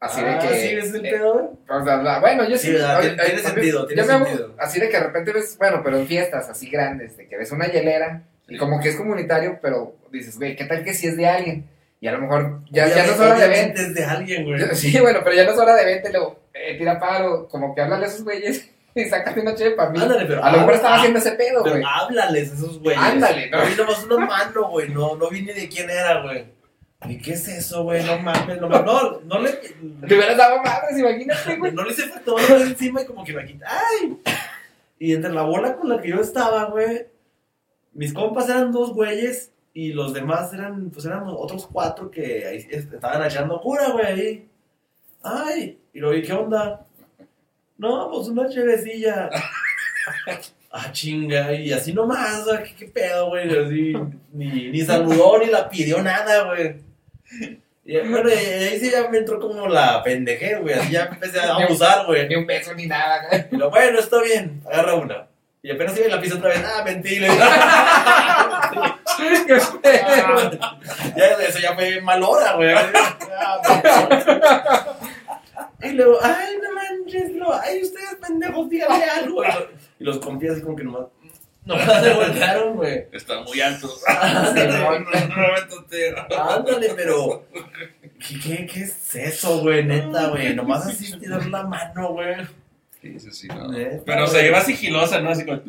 [0.00, 0.48] Así de Ah, que.
[0.54, 1.46] sí, es el eh, pedo, güey.
[1.80, 2.68] o sea, la- bueno, yo sí.
[2.68, 4.54] Sí, oye, Tiene- tiene oye, sentido, tiene me sentido.
[4.58, 7.50] Así de que de repente ves, bueno, pero en fiestas así grandes, de que ves
[7.52, 11.16] una hielera y como que es comunitario, pero dices, güey, ¿qué tal que si es
[11.16, 11.68] de alguien?
[12.00, 13.82] Y a lo mejor ya, ya no es hora de venta.
[13.82, 14.60] es de alguien, güey.
[14.76, 17.74] Sí, bueno, pero ya no es hora de venta, y luego, eh, tira paro, como
[17.74, 20.00] que háblale a esos güeyes y sácate una chévere para mí.
[20.00, 21.84] Ándale, pero a lo mejor estaba haciendo ese pedo, Pero güey.
[21.86, 23.02] háblales a esos güeyes.
[23.02, 23.58] Ándale, no.
[23.58, 23.66] no.
[23.66, 24.88] vi nomás una mano, güey.
[24.88, 26.46] No, no vi ni de quién era, güey.
[27.06, 28.02] ¿Y qué es eso, güey?
[28.04, 28.84] No mames, no mames.
[28.84, 29.50] No, no le.
[29.52, 31.72] Te hubieras dado madres, imagínate, güey.
[31.72, 33.66] No le hice factor de encima y como que me quita.
[33.70, 34.18] ¡Ay!
[34.98, 37.06] Y entre la bola con la que yo estaba, güey.
[37.92, 42.66] Mis compas eran dos güeyes y los demás eran, pues eran otros cuatro que ahí
[42.68, 44.48] estaban echando cura, güey, ahí.
[45.22, 45.78] ¡Ay!
[45.92, 46.84] Y lo vi, ¿qué onda?
[47.76, 49.30] No, pues una chevecilla.
[50.70, 53.48] Ah, chinga, y así nomás, ¿qué, qué pedo, güey?
[53.48, 53.94] Así,
[54.32, 56.76] ni, ni saludó, ni la pidió nada, güey.
[57.86, 61.40] Y bueno, y ahí sí ya me entró como la pendejez, güey, así ya empecé
[61.40, 62.28] a abusar, güey.
[62.28, 63.46] Ni un beso ni nada, güey.
[63.50, 65.26] Y lo, bueno, está bien, agarra una.
[65.62, 67.28] Y apenas iba en la pista otra vez, ah, mentira.
[69.16, 70.50] Qué pedo.
[71.16, 72.74] ya, eso ya fue mal hora, güey.
[75.82, 79.44] y luego, ay, no manches, no, ay, ustedes pendejos, díganle algo.
[79.44, 79.68] Y, lo-
[80.00, 81.06] y los confías así como que nomás,
[81.64, 83.06] nomás se voltearon, güey.
[83.12, 84.02] Están muy altos.
[84.08, 84.52] Ah.
[84.54, 87.46] Normalmente Ándale, pero.
[88.18, 89.84] ¿qué, qué, qué es eso, güey?
[89.84, 90.54] Neta, güey.
[90.54, 92.36] Nomás así tirar la mano, güey.
[93.00, 93.68] Sí, sí, sí, no.
[93.70, 94.44] Neta, Pero se güey.
[94.46, 95.30] lleva sigilosa, ¿no?
[95.30, 95.60] Así como.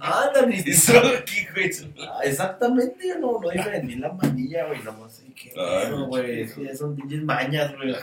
[0.00, 0.62] Ándale.
[0.64, 1.70] Y solo aquí, güey.
[2.00, 4.82] Ah, Exactamente, yo no, no diferencié la manilla, güey.
[4.82, 6.46] Nomás así Bueno, güey.
[6.52, 7.94] Que son pinches mañas, güey.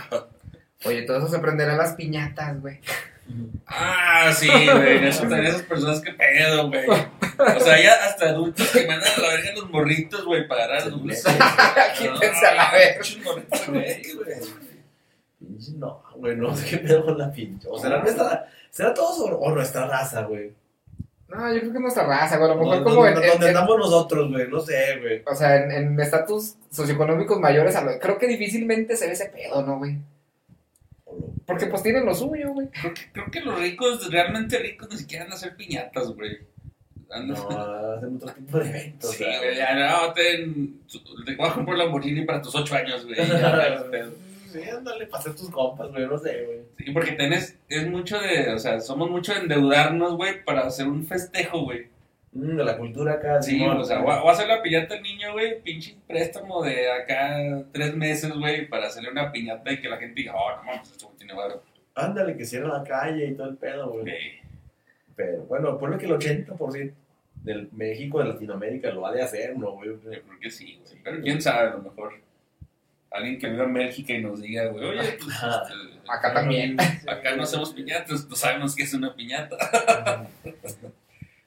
[0.85, 2.79] Oye, todo eso se aprenderá en las piñatas, güey.
[3.67, 5.07] Ah, sí, güey.
[5.07, 6.85] Eso también esas personas que pedo, güey.
[6.89, 10.89] O sea, ya hasta adultos que mandan a la verga los morritos, güey, para agarrar
[10.89, 11.23] dulces.
[11.97, 13.01] Quítense a la verga.
[13.67, 14.01] Güey.
[15.39, 17.67] Pinche No, güey, no sé qué pedo con la pinche.
[17.69, 18.47] O será nuestra.
[18.71, 20.51] ¿Será todos o, o nuestra raza, güey?
[21.27, 22.49] No, yo creo que es nuestra raza, güey.
[22.51, 24.47] A lo mejor como en, donde en- en- andamos nosotros, güey.
[24.47, 25.21] No sé, güey.
[25.25, 29.25] o sea, en- en estatus socioeconómicos mayores, a lo- creo que difícilmente se ve ese
[29.27, 29.97] pedo, ¿no, güey?
[31.49, 32.67] Porque pues tienen lo suyo, güey.
[32.69, 36.37] Creo que, creo que los ricos, realmente ricos, ni siquiera van a hacer piñatas, güey.
[37.09, 39.11] Andan- No, hacen otro tipo de eventos.
[39.15, 40.79] Sí, güey, ya no, ten,
[41.25, 43.17] te voy a comprar Lamborghini para tus ocho años, güey.
[44.51, 46.59] Sí, ándale, para hacer tus compas, güey, no sé, güey.
[46.77, 50.87] Sí, porque tenés, es mucho de, o sea, somos mucho de endeudarnos, güey, para hacer
[50.87, 51.85] un festejo, güey.
[52.31, 53.43] Mm, de la cultura acá.
[53.43, 56.63] Sí, o sea, voy a, voy a hacer la piñata al niño, güey, pinche préstamo
[56.63, 60.55] de acá tres meses, güey, para hacerle una piñata y que la gente diga, oh,
[60.57, 60.97] no mames,
[61.95, 64.05] Ándale, que cierra la calle y todo el pedo, güey.
[64.05, 64.39] Sí.
[65.15, 66.93] Pero bueno, ponle que el 80%
[67.43, 69.89] del México, de Latinoamérica, lo ha de hacer, ¿no, güey?
[69.89, 71.01] Yo creo que sí, güey.
[71.03, 72.13] Pero quién sabe, a lo mejor.
[73.11, 76.77] Alguien que viva en Bélgica y nos diga, güey, oye, pues, este, Acá también.
[77.07, 79.57] acá no hacemos piñatas, no sabemos qué es una piñata.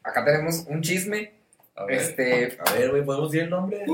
[0.03, 1.33] Acá tenemos un chisme.
[1.75, 1.97] A ver.
[1.99, 3.85] Este, A ver, güey, ¿podemos decir el nombre?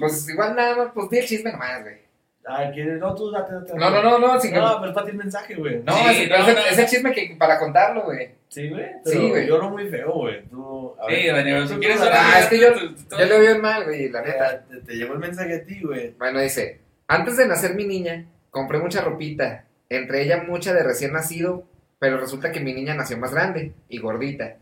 [0.00, 2.07] pues igual nada más, pues di el chisme nomás, güey.
[2.50, 2.98] Ay, ¿quieres?
[2.98, 3.74] No, tú date, date.
[3.74, 5.82] No, no, no, no, sí, No, no, pero es para ti el mensaje, güey.
[5.84, 6.48] no, Sí, es, no, no.
[6.48, 8.30] es el chisme que para contarlo, güey.
[8.48, 8.86] Sí, güey.
[9.04, 9.46] Sí, güey.
[9.46, 10.42] Yo lo muy feo, güey.
[10.48, 13.58] Tú, a Sí, ver, Daniel, si quieres hablar Ah, es que yo- Yo le veo
[13.58, 14.64] mal, güey, la neta.
[14.68, 16.14] Te, te llegó el mensaje a ti, güey.
[16.18, 21.12] Bueno, dice, antes de nacer mi niña, compré mucha ropita, entre ella mucha de recién
[21.12, 21.64] nacido,
[21.98, 24.56] pero resulta que mi niña nació más grande y gordita,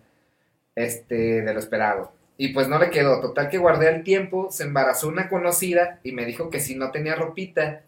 [0.75, 2.13] este, de lo esperado.
[2.39, 6.13] Y pues no le quedó, total que guardé el tiempo, se embarazó una conocida y
[6.13, 7.83] me dijo que si no tenía ropita,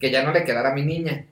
[0.00, 1.26] que ya no le quedara a mi niña.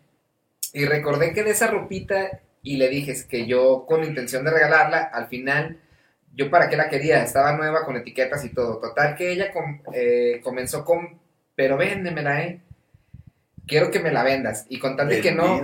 [0.72, 4.98] Y recordé que de esa ropita, y le dije que yo con intención de regalarla,
[5.02, 5.78] al final,
[6.34, 8.78] yo para qué la quería, estaba nueva con etiquetas y todo.
[8.78, 11.18] Total que ella com- eh, comenzó con,
[11.56, 12.61] pero véndemela, eh.
[13.66, 14.66] Quiero que me la vendas.
[14.68, 15.62] Y con tal de que no,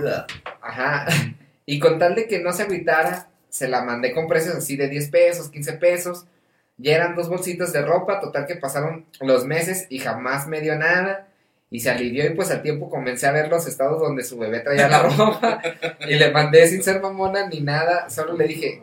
[0.61, 1.05] ajá,
[1.65, 4.87] y con tal de que no se agüitara, se la mandé con precios así de
[4.89, 6.25] 10 pesos, 15 pesos.
[6.77, 10.75] Ya eran dos bolsitas de ropa, total que pasaron los meses y jamás me dio
[10.75, 11.27] nada.
[11.69, 14.61] Y se alivió y pues al tiempo comencé a ver los estados donde su bebé
[14.61, 15.61] traía la ropa
[16.07, 18.81] y le mandé sin ser mamona ni nada, solo le dije,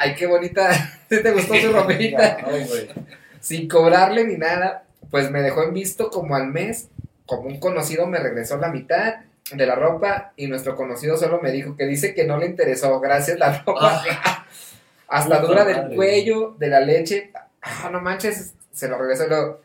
[0.00, 0.72] ay qué bonita,
[1.08, 2.38] ¿sí ¿te gustó su ropita?
[3.40, 6.88] Sin cobrarle ni nada, pues me dejó en visto como al mes,
[7.26, 9.16] como un conocido me regresó la mitad
[9.52, 12.98] de la ropa y nuestro conocido solo me dijo que dice que no le interesó,
[13.00, 14.02] gracias la ropa.
[15.18, 15.96] Hasta dura del madre.
[15.96, 17.32] cuello, de la leche.
[17.62, 19.60] Ah, no manches, se lo regresó y luego,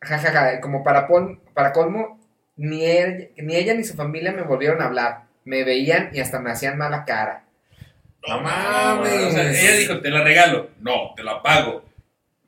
[0.00, 2.20] jajaja, como para, pon- para colmo,
[2.56, 5.22] ni ella, ni ella ni su familia me volvieron a hablar.
[5.44, 7.44] Me veían y hasta me hacían mala cara.
[8.26, 9.12] No mames.
[9.24, 10.70] O sea, ella dijo, te la regalo.
[10.80, 11.84] No, te la pago.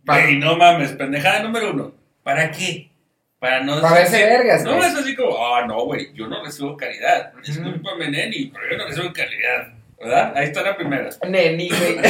[0.04, 1.92] Pa- Ey, no mames, pendejada número uno.
[2.22, 2.90] ¿Para qué?
[3.38, 4.88] Para no Para verse vergas, No, güey.
[4.88, 7.32] es así como, ah, no, güey, yo no recibo caridad.
[7.46, 9.68] Discúlpame, neni, pero yo no recibo caridad.
[10.00, 10.32] ¿Verdad?
[10.36, 11.08] Ahí está la primera.
[11.28, 11.96] Neni, güey.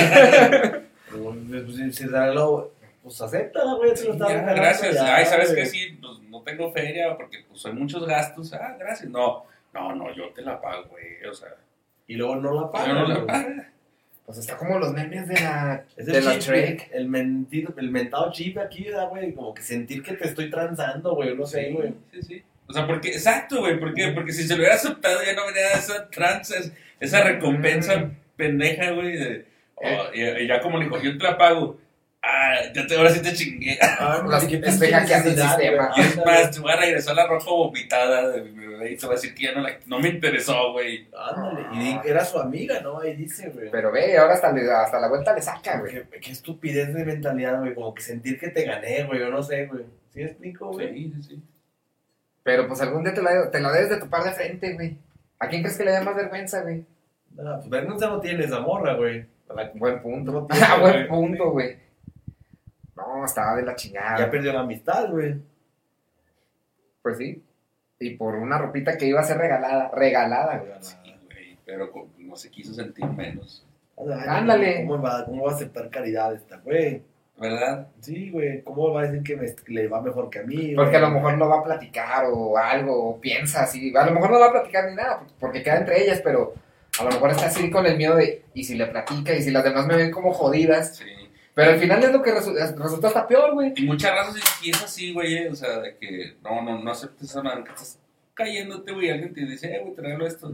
[1.11, 1.35] Pero,
[1.65, 2.73] pues, si, si regaló,
[3.03, 3.97] pues acéptala, güey.
[3.97, 4.95] Se lo está Ya, regalando, gracias.
[4.95, 5.67] ya, Ay, ¿sabes qué?
[5.67, 8.53] Sí, pues no tengo feria porque pues hay muchos gastos.
[8.53, 9.09] Ah, gracias.
[9.11, 11.25] No, no, no, yo te la pago, güey.
[11.31, 11.49] O sea,
[12.07, 12.95] Y luego no la pagan.
[12.97, 13.49] no la pago.
[14.27, 16.91] Pues está como los memes de la, Es de el la Shrek.
[16.93, 19.33] el mentido, el mentado chip aquí, ¿verdad, güey?
[19.33, 21.95] Como que sentir que te estoy transando, güey, no sé, güey.
[22.13, 22.43] Sí, sí.
[22.69, 24.09] O sea, porque, exacto, güey, ¿por qué?
[24.09, 28.91] Porque si se lo hubiera aceptado ya no venía esa trans, es- esa recompensa pendeja,
[28.91, 29.47] güey, de,
[29.77, 31.79] oh, y, y ya como le dijo, yo te la pago,
[32.23, 35.91] ah, ya te, ahora sí te chingué, Ah, Las- ¿qué estoy pinche hackeando el sistema.
[35.97, 39.07] y es más, te voy a regresar la ropa vomitada de mi bebé y te
[39.07, 42.25] voy a decir que ya no, la, no me interesó, güey, Ándale, y di- era
[42.25, 43.01] su amiga, ¿no?
[43.01, 43.71] Ahí dice, güey.
[43.71, 45.93] Pero ve, ahora hasta, le- hasta la vuelta le saca, güey.
[45.93, 47.75] Qué, qué estupidez de mentalidad, güey.
[47.75, 49.21] Como que sentir que te gané, güey.
[49.21, 49.85] Yo no sé, güey.
[50.13, 50.89] ¿Sí me explico, güey?
[50.93, 51.43] sí, sí, sí.
[52.49, 54.97] Pero pues algún día te la, te la debes de topar de frente, güey.
[55.39, 56.83] ¿A quién crees que le da más vergüenza, güey?
[57.37, 59.27] No, pues vergüenza no tiene esa morra, güey.
[59.55, 60.33] La- Buen punto.
[60.33, 61.09] No tiene, Ah, buen güey.
[61.09, 61.77] punto, güey.
[62.97, 64.31] No, estaba de la Ya chingada.
[64.31, 65.35] perdió la amistad, güey.
[67.03, 67.45] Pues sí.
[67.99, 69.91] Y por una ropita que iba a ser regalada.
[69.95, 70.73] Regalada, güey.
[70.81, 70.97] Sí,
[71.27, 73.67] güey, pero no se quiso sentir menos,
[74.27, 74.87] Ándale.
[74.87, 77.03] ¿Cómo va, ¿Cómo va a aceptar caridad esta, güey?
[77.41, 77.89] ¿Verdad?
[78.01, 78.63] Sí, güey.
[78.63, 80.75] ¿Cómo va a decir que me- le va mejor que a mí?
[80.75, 83.95] Porque a lo mejor no va a platicar o algo, o piensa así.
[83.97, 86.55] A lo mejor no va a platicar ni nada, porque queda entre ellas, pero
[86.99, 89.51] a lo mejor está así con el miedo de, y si le platica, y si
[89.51, 90.97] las demás me ven como jodidas.
[90.97, 91.05] Sí.
[91.55, 93.73] Pero al final es lo que resu- resulta hasta peor, güey.
[93.77, 96.91] Y muchas razas sí es así, güey, eh, o sea, de que no, no, no
[96.93, 97.99] aceptes esa madre, que estás
[98.35, 100.53] cayéndote, güey, alguien te dice, eh, güey, te regalo esto.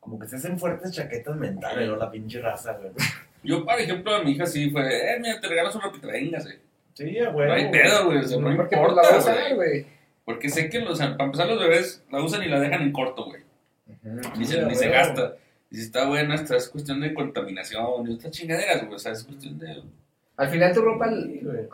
[0.00, 1.96] Como que se hacen fuertes chaquetas mentales, ¿no?
[1.96, 2.92] La pinche raza, güey.
[3.42, 6.60] Yo, por ejemplo, a mi hija sí fue, eh, mira, te regalo su ropita, véngase.
[6.94, 7.48] Sí, güey.
[7.48, 9.86] no hay pedo, güey, o sea, no la importa, güey.
[10.24, 13.24] Porque sé que, los, para empezar, los bebés la usan y la dejan en corto,
[13.24, 13.42] güey.
[14.36, 15.36] Ni, se, ni se gasta.
[15.70, 19.12] Y si está buena, esta es cuestión de contaminación y otras chingaderas, güey, o sea,
[19.12, 19.82] es cuestión de...
[20.36, 21.10] Al final tu ropa,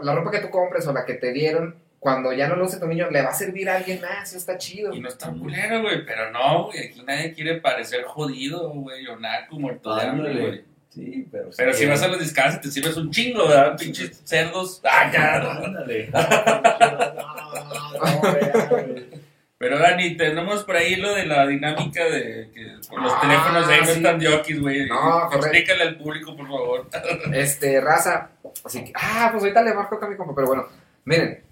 [0.02, 2.78] la ropa que tú compres o la que te dieron, cuando ya no lo use
[2.78, 4.94] tu niño, le va a servir a alguien más, eso está chido.
[4.94, 9.18] Y no está culero, güey, pero no, güey, aquí nadie quiere parecer jodido, güey, o
[9.18, 10.64] naco, muerto de hambre, güey.
[10.91, 11.51] Sí, pero...
[11.57, 13.76] Pero si vas a los descansos te sirves un chingo, ¿verdad?
[13.76, 14.80] Pinches cerdos.
[14.84, 15.11] Ah.
[15.64, 16.11] Ándale.
[19.59, 23.74] Pero Dani, tenemos por ahí lo de la dinámica de que con los teléfonos de
[23.74, 24.89] ahí no están jockeys, güey.
[24.89, 25.32] No.
[25.32, 26.89] Explícale al público, por favor.
[27.34, 28.30] Este, raza.
[28.64, 30.68] Así que, ah, pues ahorita le marco acá a mi compa, pero bueno,
[31.05, 31.43] miren,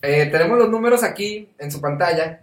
[0.00, 2.40] eh, tenemos los números aquí en su pantalla.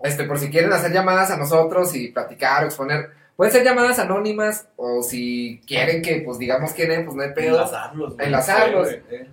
[0.00, 3.10] Este, por si quieren hacer llamadas a nosotros y platicar o exponer.
[3.40, 7.32] Pueden ser llamadas anónimas o si quieren que, pues, digamos quién es, pues no hay
[7.32, 7.54] pedo.
[7.56, 8.26] Enlazarlos, güey.
[8.26, 8.88] Enlazarlos.
[9.08, 9.26] Güey.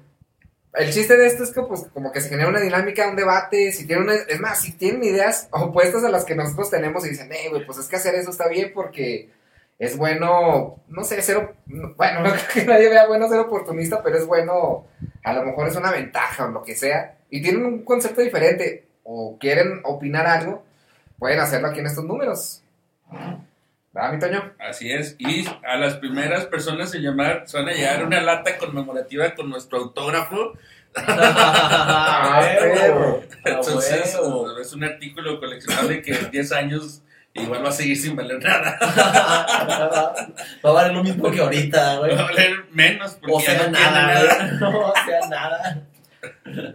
[0.75, 3.73] El chiste de esto es que, pues, como que se genera una dinámica, un debate.
[3.73, 7.09] Si tienen, una- es más, si tienen ideas opuestas a las que nosotros tenemos y
[7.09, 9.29] dicen, eh, güey, pues es que hacer eso está bien porque
[9.77, 14.17] es bueno, no sé, ser, bueno, no creo que nadie vea bueno ser oportunista, pero
[14.17, 14.85] es bueno,
[15.25, 17.17] a lo mejor es una ventaja o lo que sea.
[17.29, 20.63] Y tienen un concepto diferente o quieren opinar algo,
[21.19, 22.63] pueden hacerlo aquí en estos números.
[23.97, 24.53] ¿Verdad, mi Toño?
[24.59, 25.15] Así es.
[25.17, 29.49] Y a las primeras personas en llamar, se van a llegar una lata conmemorativa con
[29.49, 30.53] nuestro autógrafo.
[30.95, 32.47] Ah.
[33.43, 37.01] Entonces, Ah, es un artículo coleccionable que en 10 años
[37.33, 38.77] igual va a seguir sin valer nada.
[40.63, 42.15] Va a valer lo mismo que ahorita, güey.
[42.15, 44.51] Va a valer menos porque O ya sea, no tiene nada, nada.
[44.59, 45.81] No, o sea, nada.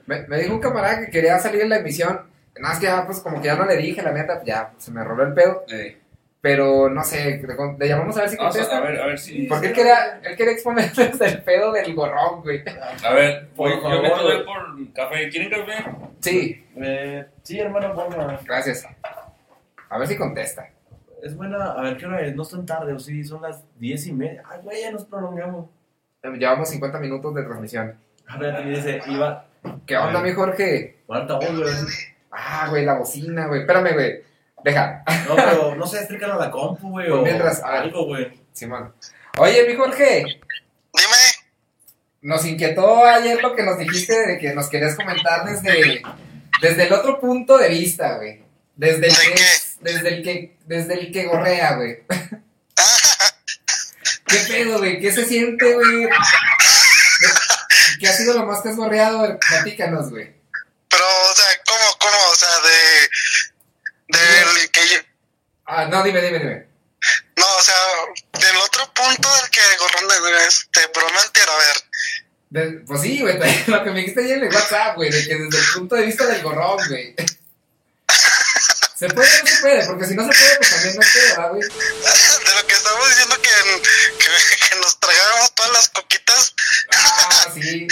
[0.06, 2.22] Me, me dijo un camarada que quería salir en la emisión.
[2.56, 4.90] Nada más que ya, pues como que ya no le dije, la neta, ya se
[4.90, 5.64] me roló el pedo.
[5.68, 6.01] Eh,
[6.42, 8.74] Pero no sé, le, le llamamos a ver si contesta.
[8.74, 9.44] a, a ver, a ver si.
[9.46, 12.62] Porque él quería, él quería exponer desde el pedo del gorrón, güey.
[13.04, 15.28] A ver, Por voy- yo me tuve por café.
[15.30, 15.84] ¿Quieren café?
[16.20, 18.40] Sí, Eh, sí, hermano, ponga.
[18.44, 18.84] gracias.
[19.88, 20.68] A ver si contesta.
[21.22, 21.72] Es buena.
[21.74, 22.34] A ver, ¿qué hora es?
[22.34, 24.42] No es tan tarde, o sí, son las diez y media.
[24.50, 25.70] Ay, güey, ya nos prolongamos.
[26.24, 27.94] Llevamos 50 minutos de transmisión.
[28.26, 29.46] A ver, dice, iba.
[29.86, 30.96] ¿Qué onda, mi Jorge?
[31.08, 31.72] Ahorita voy, güey.
[32.32, 33.60] Ah, güey, la bocina, güey.
[33.60, 34.31] Espérame, güey.
[34.64, 35.02] Deja.
[35.28, 38.32] No, pero no sé, acércalo a la compu, güey, o Mientras, a algo, güey.
[38.52, 38.94] Simón.
[39.38, 41.16] Oye, mi Jorge, Dime,
[42.20, 46.02] nos inquietó ayer lo que nos dijiste de que nos querías comentar desde,
[46.60, 48.42] desde el otro punto de vista, güey.
[48.76, 49.44] Desde el ¿De que,
[49.80, 51.98] desde el que, desde el que gorrea, güey.
[54.26, 55.00] ¿Qué pedo, güey?
[55.00, 56.08] ¿Qué se siente, güey?
[58.00, 59.38] ¿Qué ha sido lo más que has gorreado?
[59.48, 60.34] Platícanos, güey.
[60.88, 62.16] pero, o sea, ¿cómo, cómo?
[62.32, 63.08] O sea, de.
[64.12, 65.06] Del que.
[65.66, 66.66] Ah, no, dime, dime, dime.
[67.36, 67.74] No, o sea,
[68.38, 72.84] del otro punto del que gorrón de este, entiendo, a ver.
[72.86, 75.58] Pues sí, güey, lo que me dijiste ayer en el WhatsApp, güey, de que desde
[75.58, 77.14] el punto de vista del gorrón, güey.
[78.96, 79.86] ¿Se puede o no se puede?
[79.86, 81.62] Porque si no se puede, pues también no se puede, ¿verdad, güey?
[81.68, 83.50] De lo que estamos diciendo que,
[84.18, 86.54] que, que nos tragábamos todas las coquitas.
[86.94, 87.88] Ah, sí.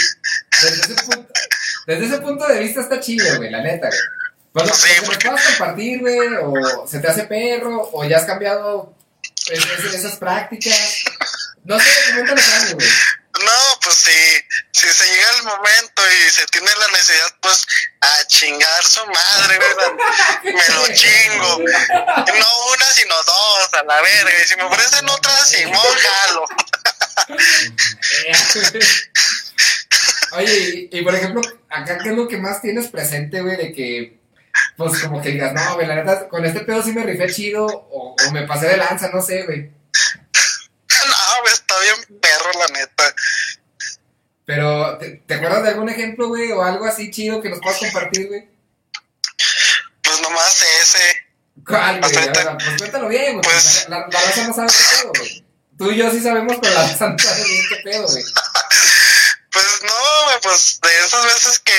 [0.61, 1.33] Desde ese punto,
[1.87, 3.99] desde ese punto de vista está chido, güey, la neta, güey.
[4.53, 8.93] Bueno, Sí, porque- puedas compartir, güey, o se te hace perro, o ya has cambiado
[9.49, 11.03] es- es- esas prácticas.
[11.63, 12.89] No sé, coméntanos algo, güey.
[13.45, 14.11] No, pues si,
[14.73, 17.65] si se llega el momento y se tiene la necesidad, pues
[18.01, 20.53] a chingar su madre, güey.
[20.53, 21.59] Me lo chingo.
[21.59, 24.31] No una, sino dos, a la verga.
[24.43, 25.97] Y si me ofrecen otra, Simón,
[26.27, 26.45] jalo.
[30.33, 33.57] Oye, y, y, por ejemplo, acá, ¿qué es lo que más tienes presente, güey?
[33.57, 34.19] De que,
[34.77, 37.65] pues como que digas, no, güey, la neta, con este pedo sí me rifé chido,
[37.65, 39.61] o, o me pasé de lanza, no sé, güey.
[39.63, 43.15] No, güey, está bien perro, la neta.
[44.45, 46.51] Pero, ¿te, te acuerdas de algún ejemplo, güey?
[46.51, 48.49] O algo así chido que nos puedas compartir, güey.
[50.03, 51.15] Pues nomás ese.
[51.65, 52.03] ¿Cuál, güey?
[52.15, 53.43] Hasta A ahorita- ver, Pues cuéntalo bien, güey.
[53.43, 55.45] Pues- La, la raza no sabe qué pedo, güey.
[55.77, 58.23] Tú y yo sí sabemos, pero la raza no sabe bien qué pedo, güey.
[59.53, 61.73] Pues no, güey, pues de esas veces que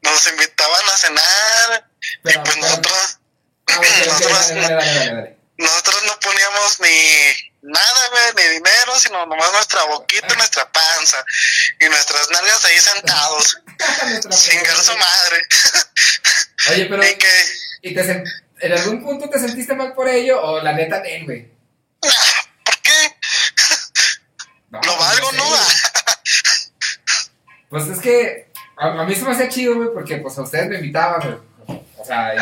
[0.00, 1.90] nos invitaban a cenar,
[2.26, 3.18] Pero, pues nosotros,
[3.66, 4.52] nosotros-
[5.58, 11.24] nosotros no poníamos ni nada, güey, ni dinero, sino nomás nuestra boquita, y nuestra panza
[11.80, 13.58] y nuestras nalgas ahí sentados,
[14.04, 15.42] Nuestra chingar su madre.
[16.70, 17.44] Oye, pero, Y que,
[17.82, 18.24] ¿y te sen-
[18.60, 20.40] en algún punto te sentiste mal por ello?
[20.42, 21.48] O la neta, él, güey.
[22.00, 22.90] ¿por qué?
[24.68, 25.44] No, Lo pues, valgo, ¿no?
[27.70, 30.68] Pues es que a, a mí se me hacía chido, güey, porque pues a ustedes
[30.68, 31.38] me invitaban, güey.
[32.06, 32.34] O sea,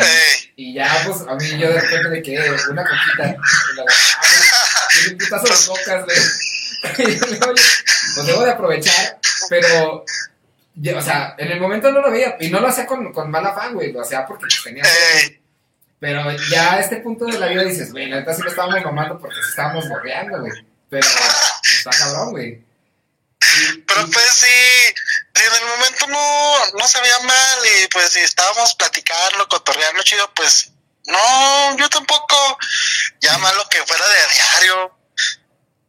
[0.55, 2.37] y, ya, pues a mí yo de repente de que
[2.69, 3.35] una coquita.
[4.93, 6.17] Y tiene un putazo de cocas, güey.
[6.99, 7.63] Y yo le digo, oye,
[8.13, 10.05] pues debo de aprovechar, pero.
[10.97, 13.55] o sea, en el momento no lo veía, y no lo hacía con, con mala
[13.55, 14.83] fan, güey, lo hacía porque pues, tenía.
[15.99, 18.83] Pero ya a este punto de la vida dices, güey, la neta sí lo estábamos
[18.83, 20.53] mamando porque sí estábamos borreando, güey.
[20.91, 22.61] Pero está cabrón, güey.
[23.87, 24.93] Pero pues sí,
[25.35, 30.31] en el momento no, no se veía mal y pues si estábamos platicando, cotorreando chido,
[30.33, 30.71] pues
[31.07, 32.57] no, yo tampoco,
[33.19, 34.97] ya malo que fuera de diario.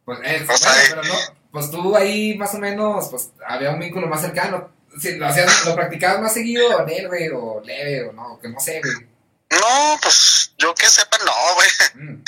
[0.05, 1.19] Pues, eh, O sea, bueno, pero no,
[1.51, 4.71] pues tú ahí más o menos, pues había un vínculo más cercano.
[4.99, 8.59] Si lo hacías, lo practicabas más seguido él, güey, o leve, o no, que no
[8.59, 9.07] sé, güey.
[9.51, 11.69] No, pues yo que sepa, no, güey.
[11.93, 12.23] Mm.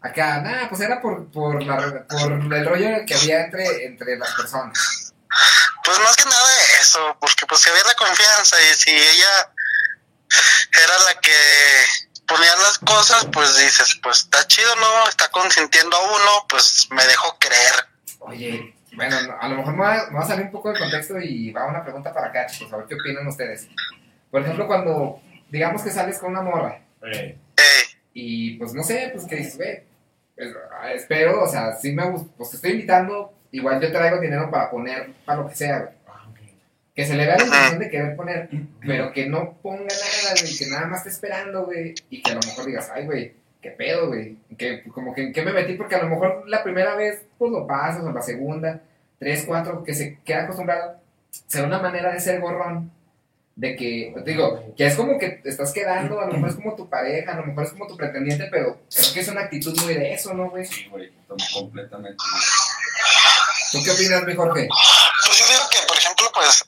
[0.00, 4.32] Acá, nada, pues era por, por, la, por el rollo que había entre, entre las
[4.34, 5.12] personas.
[5.88, 6.48] Pues más que nada
[6.82, 9.52] eso, porque pues había la confianza y si ella
[10.84, 11.32] era la que
[12.26, 15.08] ponía las cosas, pues dices, pues está chido, ¿no?
[15.08, 17.86] Está consintiendo a uno, pues me dejo creer.
[18.18, 20.78] Oye, bueno, no, a lo mejor me va, me va a salir un poco del
[20.78, 23.66] contexto y va una pregunta para acá, chicos, a ver qué opinan ustedes.
[24.30, 26.82] Por ejemplo, cuando, digamos que sales con una morra,
[28.12, 29.84] y pues no sé, pues que dices, güey,
[30.36, 34.20] pues, ah, espero, o sea, si me gusta, pues te estoy invitando, igual yo traigo
[34.20, 35.94] dinero para poner, para lo que sea, güey.
[36.06, 36.26] ah.
[36.94, 38.48] Que se le vea la intención de querer poner,
[38.84, 42.34] pero que no ponga nada, güey, que nada más esté esperando, güey, y que a
[42.34, 45.74] lo mejor digas, ay, güey, qué pedo, güey, que como que en qué me metí,
[45.74, 48.80] porque a lo mejor la primera vez, pues lo pasas, o la segunda,
[49.18, 50.96] tres, cuatro, que se queda acostumbrado,
[51.46, 52.90] será una manera de ser gorrón,
[53.56, 56.76] de que, digo, que es como que te estás quedando, a lo mejor es como
[56.76, 59.76] tu pareja, a lo mejor es como tu pretendiente, pero creo que es una actitud
[59.82, 60.64] muy de eso, ¿no, güey?
[60.64, 61.10] Sí, güey,
[61.52, 62.22] completamente.
[63.72, 64.68] ¿Tú qué opinas, mi Jorge?
[65.24, 66.64] pues yo digo que, por ejemplo, pues,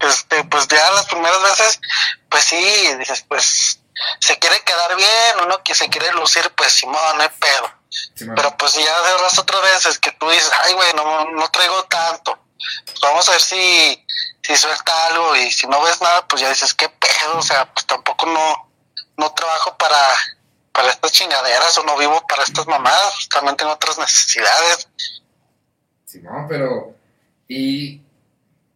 [0.00, 1.80] este, pues ya las primeras veces,
[2.28, 3.78] pues sí, dices, pues
[4.20, 7.82] se quiere quedar bien, uno que se quiere lucir, pues Simón, no hay pedo.
[8.34, 11.84] Pero pues ya de las otras veces que tú dices, ay, güey, no, no traigo
[11.84, 12.38] tanto,
[12.86, 14.06] pues vamos a ver si,
[14.42, 17.72] si suelta algo y si no ves nada, pues ya dices, qué pedo, o sea,
[17.72, 18.70] pues tampoco no,
[19.16, 19.98] no trabajo para,
[20.72, 24.88] para estas chingaderas o no vivo para estas mamadas, pues también tengo otras necesidades.
[26.12, 26.94] Simón, pero.
[27.48, 28.00] Y.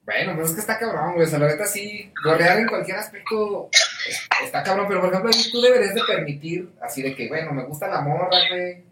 [0.04, 1.26] Bueno, pues es que está cabrón, güey.
[1.26, 4.86] O sea, la neta sí, gorrear en cualquier aspecto es- está cabrón.
[4.88, 8.28] Pero, por ejemplo, tú deberías de permitir, así de que, bueno, me gusta la morra,
[8.50, 8.84] güey.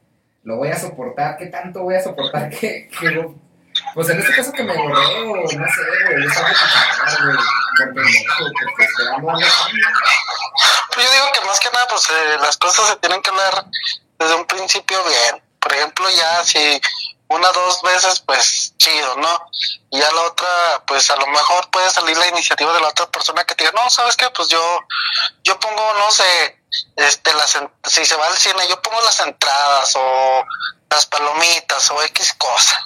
[0.42, 1.36] Lo voy a soportar.
[1.36, 3.34] ¿Qué tanto voy a soportar que, que lo-
[3.94, 6.22] Pues en este caso que me gorreo, no sé, güey.
[6.22, 6.54] Yo estaba de
[7.24, 7.36] güey.
[7.94, 9.40] Por porque esperando algo
[10.96, 13.64] yo digo que más que nada, pues eh, las cosas se tienen que hablar
[14.18, 15.42] desde un principio bien.
[15.60, 16.80] Por ejemplo, ya si
[17.28, 19.50] una dos veces, pues chido, ¿no?
[19.90, 23.10] Y ya la otra, pues a lo mejor puede salir la iniciativa de la otra
[23.10, 24.28] persona que te diga, no, ¿sabes qué?
[24.30, 24.80] Pues yo,
[25.42, 26.62] yo pongo, no sé,
[26.96, 30.44] este, las, si se va al cine, yo pongo las entradas o
[30.90, 32.80] las palomitas o X cosa.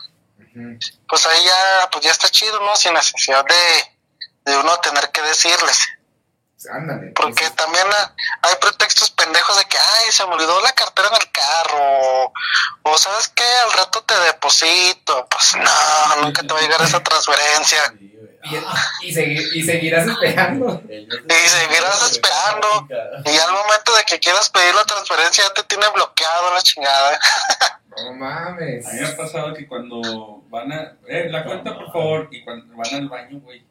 [1.09, 2.75] Pues ahí ya, pues ya está chido, ¿no?
[2.75, 5.79] Sin necesidad de, de uno tener que decirles.
[6.73, 7.13] Ándale.
[7.15, 11.15] Porque también ah, hay pretextos pendejos de que, ay, se me olvidó la cartera en
[11.15, 12.33] el carro.
[12.83, 13.45] O, ¿sabes qué?
[13.65, 15.27] Al rato te deposito.
[15.31, 17.79] Pues no, nunca te va a llegar esa transferencia.
[18.01, 20.81] Y, Ah, y, segui- y seguirás esperando.
[20.89, 22.89] Y seguirás esperando.
[23.25, 27.19] Y al momento de que quieras pedir la transferencia ya te tiene bloqueado la chingada.
[28.01, 28.87] No mames.
[28.87, 30.93] A mí me ha pasado que cuando van a.
[31.09, 32.29] Eh, la cuenta, por favor.
[32.31, 33.67] Y cuando van al baño, güey.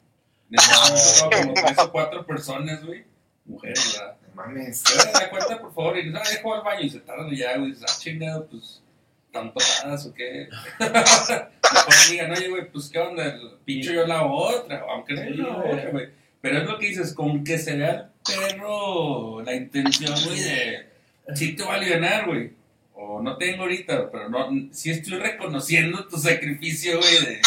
[0.48, 3.04] Necesito como tres o cuatro personas, güey.
[3.44, 4.16] Mujeres, ¿verdad?
[4.22, 4.82] No mames.
[4.86, 5.98] Pero la cuenta, por favor.
[5.98, 6.82] Y no, dejo al baño.
[6.82, 7.72] Y se tardan ya, güey.
[7.72, 8.82] Dices, ah, chingado, pues.
[9.26, 10.48] ¿Están tomadas o qué?
[10.80, 13.38] Mejor digan, oye, güey, pues qué onda.
[13.64, 14.84] Pincho yo la otra.
[14.88, 16.08] Aunque no la otra, güey.
[16.40, 20.88] Pero es lo que dices, con que se vea el perro la intención, güey, de.
[21.34, 22.52] Sí te va a aliviar, güey.
[23.00, 27.40] O no tengo ahorita, pero no, sí estoy reconociendo tu sacrificio, güey, de,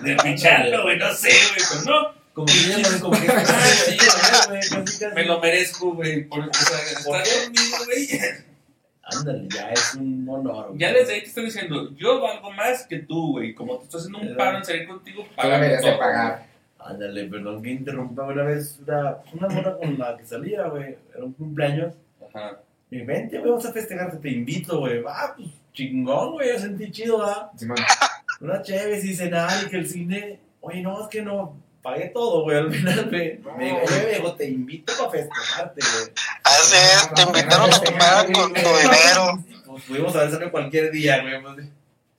[0.00, 3.62] de pincharlo, güey, no sé, güey, pero no, Como que ya no como que Ah,
[3.86, 3.96] sí,
[4.48, 7.30] güey, me lo merezco, güey, por, o sea, estar ¿Por qué?
[7.44, 8.08] conmigo, güey.
[9.06, 10.68] Ándale, ya es un honor.
[10.68, 10.78] güey.
[10.80, 14.00] Ya desde ahí te están diciendo, yo valgo más que tú, güey, como te estoy
[14.00, 15.98] haciendo un paro en salir contigo, págame todo.
[15.98, 16.46] pagar.
[16.78, 18.78] Ándale, perdón que interrumpa una vez.
[18.86, 20.96] Una, una mona con la que salía, güey.
[21.14, 21.94] Era un cumpleaños.
[22.34, 22.58] Ajá.
[22.90, 25.00] Y vente, güey, vamos a festejarte, te invito, güey.
[25.00, 27.50] Va, pues chingón, güey, yo sentí chido, ¿verdad?
[27.56, 27.78] Simón.
[28.40, 30.40] Una chévere y cenar y que el cine.
[30.60, 31.56] Oye, no, es que no.
[31.84, 33.38] Pagué todo, güey, al final, güey.
[33.58, 33.66] Me
[34.14, 36.12] dijo, te invito para festejarte, güey.
[36.42, 39.44] Así es, te invitaron a tomar con tu dinero.
[39.66, 41.40] Pues pudimos haber salido cualquier día, güey.
[41.42, 41.66] Pues,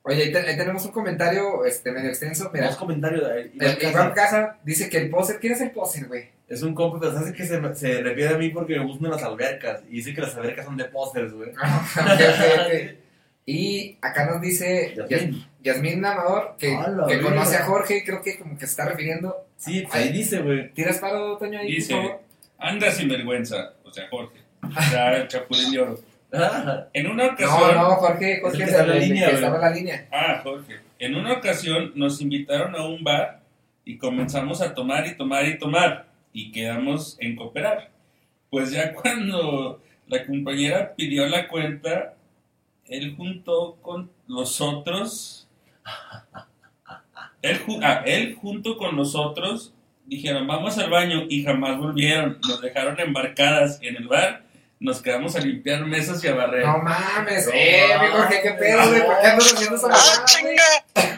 [0.03, 2.51] Oye, ahí, te- ahí tenemos un comentario este, medio extenso.
[2.53, 3.23] Mira, Dos comentarios.
[3.27, 4.13] eh, el, Iván Iván Casa.
[4.13, 5.39] Casa dice que el poser.
[5.39, 6.29] ¿Quién es el poser, güey?
[6.47, 9.09] Es un compa, pero sabes que se, me- se refiere a mí porque me gustan
[9.09, 9.81] las albercas.
[9.89, 11.49] Y dice que las albercas son de pósters, güey.
[11.49, 11.55] Ok,
[11.97, 12.95] ok, ok.
[13.45, 15.45] Y acá nos dice Yas- Yasmín.
[15.63, 18.03] Yasmín Amador que, Hola, que conoce a Jorge.
[18.05, 19.35] Creo que como que se está refiriendo.
[19.57, 20.71] Sí, ahí dice, güey.
[20.73, 22.21] ¿Tiras paro, Toño, ahí, Dice, por favor?
[22.57, 25.99] anda sin vergüenza, o sea, Jorge, o sea, el chapulín de oro.
[26.33, 27.75] Ah, En una No, ocasión...
[27.75, 30.07] no, Jorge, Es Jorge que es la línea, estaba la línea.
[30.11, 30.75] Ah, Jorge.
[30.99, 33.41] En una ocasión nos invitaron a un bar
[33.85, 37.91] y comenzamos a tomar y tomar y tomar y quedamos en cooperar.
[38.49, 42.14] Pues ya cuando la compañera pidió la cuenta,
[42.87, 45.47] él junto con los otros,
[47.41, 49.73] él, ah, él junto con los otros
[50.05, 52.39] dijeron vamos al baño y jamás volvieron.
[52.47, 54.43] Nos dejaron embarcadas en el bar,
[54.79, 56.65] nos quedamos a limpiar mesas y a barrer.
[56.65, 59.03] No mames, No eh, mi Jorge, qué pedo, güey.
[59.05, 60.55] ¿Por qué andas haciendo esa ¡Ah, mamada, güey?
[60.55, 61.17] chinga!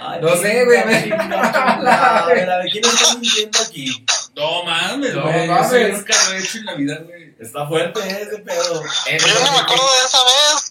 [0.00, 1.12] ay, No sé, güey, a ver.
[1.12, 4.06] A ver, a ver, ¿quién está mintiendo aquí?
[4.36, 5.48] No mames, No güey.
[5.48, 5.70] mames.
[5.72, 7.34] Yo nunca lo he hecho en la vida, güey.
[7.40, 8.82] Está fuerte ese pedo.
[9.08, 10.67] Eh, Pero yo no me acuerdo de esa vez.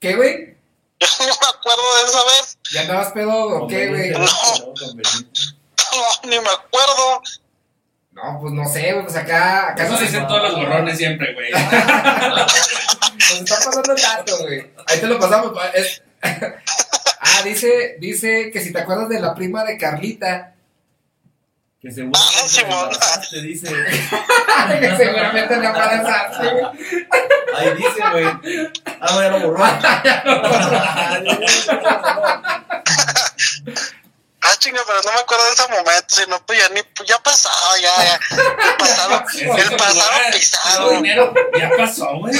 [0.00, 0.56] ¿Qué, güey?
[1.00, 2.58] Yo no me acuerdo de esa vez.
[2.72, 4.10] ¿Ya andabas pedo o qué, güey?
[4.10, 4.18] ¿no?
[5.92, 7.20] No, ni me acuerdo.
[8.12, 9.04] No, pues no sé, güey.
[9.04, 11.50] Pues acá, acá Eso nos, dicen todos los gorrones siempre, güey.
[11.52, 14.70] nos está pasando el dato, güey.
[14.86, 15.52] Ahí te lo pasamos.
[15.74, 20.54] es- ah, dice, dice que si te acuerdas de la prima de Carlita,
[21.80, 23.68] Que seguramente Ah, te dice.
[23.68, 26.64] que seguramente me embarazaste, güey.
[27.56, 28.26] Ahí dice, güey.
[29.00, 29.64] Ah, no, ya lo borró.
[34.42, 36.04] Ah, chinga, pero no me acuerdo de ese momento.
[36.08, 36.82] Si no, pues ya ni.
[36.94, 38.18] pues ya pasado, ya, ya.
[38.78, 39.22] Pasado,
[39.56, 40.90] el pasado pisado.
[40.92, 42.34] dinero ya pasó, güey.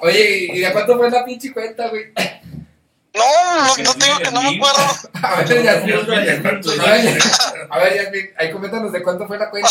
[0.00, 2.12] Oye, ¿y de cuánto fue la pinche cuenta, güey?
[3.14, 3.22] No,
[3.64, 4.86] no, no te digo que no me acuerdo.
[5.22, 6.24] A ver, Yasmin.
[6.26, 6.82] Ya cuánto A ya.
[6.92, 7.18] ver,
[7.70, 9.70] a ver, Yasmin, ahí coméntanos de cuánto fue la cuenta.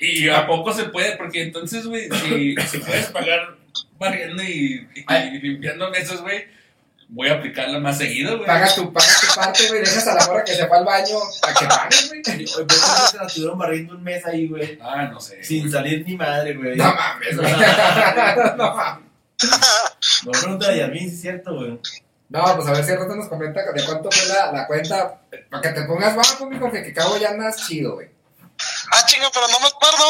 [0.00, 3.56] Y a poco se puede, porque entonces, güey, si, si puedes pagar
[3.98, 6.46] barriendo y, y- y limpiando mesas, güey,
[7.08, 8.46] voy a aplicarla más seguido, güey.
[8.46, 9.80] Pagas tu, pagas tu parte, güey.
[9.80, 12.22] Dejas a la hora que se fue al baño para que pagues, güey.
[12.22, 12.68] ¿cómo
[13.10, 14.78] se la tuvieron barriendo un mes ahí, güey?
[14.82, 15.42] Ah, no sé.
[15.42, 16.76] Sin salir ni madre, güey.
[16.76, 17.52] No mames, güey.
[18.56, 19.04] No mames.
[20.32, 21.78] No, pregúntale a Yasmin, si es cierto, güey.
[22.30, 25.20] No, pues a ver si el rato nos comenta de cuánto fue la, la cuenta.
[25.50, 28.08] Para que te pongas bajo, mijo, que, que cabo ya andas chido, güey.
[28.92, 30.04] Ah, chinga, pero no me acuerdo.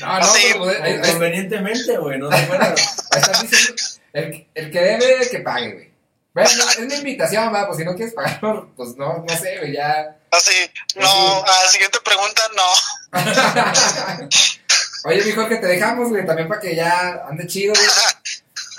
[0.00, 0.42] No, no, Sí.
[0.52, 3.06] pero, pues, ahí, ahí- Convenientemente, güey, no te acuerdas.
[3.10, 3.82] ahí estás diciendo.
[4.12, 5.90] El, el que debe, que pague, güey.
[6.34, 9.72] Bueno, es mi invitación, va, pues si no quieres pagarlo, pues no, no sé, güey,
[9.72, 10.16] ya.
[10.30, 10.52] Así,
[10.96, 13.18] no, a la siguiente pregunta, no.
[15.04, 17.86] Oye, mijo, que te dejamos, güey, también para que ya ande chido, güey.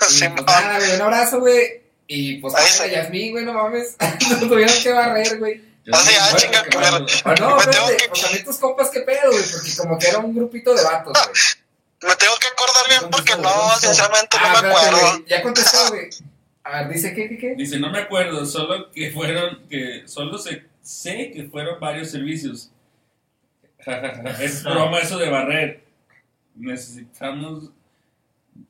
[0.08, 0.46] Sí, pues no.
[0.46, 1.82] nada, güey, un abrazo, güey.
[2.06, 2.86] Y pues, Ahí ay, está.
[2.86, 3.96] Yasmín, güey, no mames.
[4.30, 5.62] Nos tuvieron que barrer, güey.
[5.92, 7.06] Ah, sí, no ah, me acuerdo.
[7.06, 9.98] que O no, Me tengo que- pues también tus compas, qué pedo, güey, porque como
[9.98, 12.10] que era un grupito de vatos, güey.
[12.10, 15.10] Me tengo que acordar bien porque ¿Dónde está, no, sinceramente Ah, no me espérate, acuerdo.
[15.16, 16.10] güey, Ya contestó, güey.
[16.64, 17.54] A ver, dice, ¿qué, qué, qué?
[17.56, 22.70] Dice, no me acuerdo, solo que fueron, que solo sé, sé que fueron varios servicios.
[24.40, 25.84] es broma eso de barrer.
[26.54, 27.70] Necesitamos...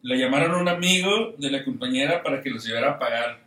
[0.02, 3.40] Le llamaron a un amigo de la compañera para que los llevara a pagar.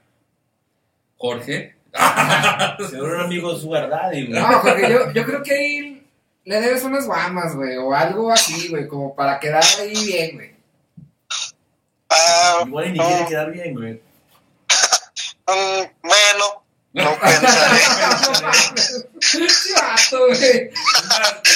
[1.18, 1.76] Jorge.
[2.90, 4.28] Seguro un amigo su verdad, güey.
[4.30, 6.08] No, porque yo, yo creo que ahí
[6.46, 10.52] le debes unas guamas, güey, o algo así, güey, como para quedar ahí bien, güey.
[12.10, 13.08] Ah, Igual y ni no.
[13.08, 13.94] quiere quedar bien, güey.
[15.48, 16.61] mm, bueno,
[16.94, 17.82] no pensaré.
[19.20, 20.70] Sí, vato, güey.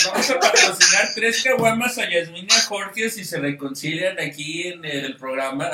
[0.06, 4.86] Vamos a patrocinar tres caguamas a Yasmín y a Jorge si se reconcilian aquí en
[4.86, 5.70] el programa.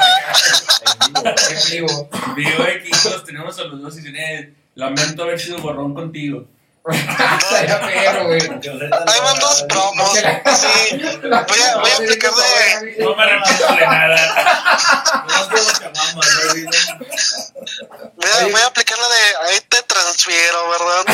[1.15, 2.09] En vivo.
[2.35, 6.47] Vivo aquí los tenemos a los dos y tiene lamento haber sido borrón contigo.
[6.83, 8.41] Perro, güey.
[8.41, 10.13] Ahí van dos promos.
[10.13, 11.45] Sí, voy a,
[11.77, 13.03] voy a aplicar de.
[13.03, 15.25] No me arrepiento de nada.
[15.27, 15.39] No
[15.79, 16.65] chamamas, güey.
[18.39, 19.51] Voy a, voy a aplicar la de.
[19.53, 21.01] Ahí te transfiero, ¿verdad?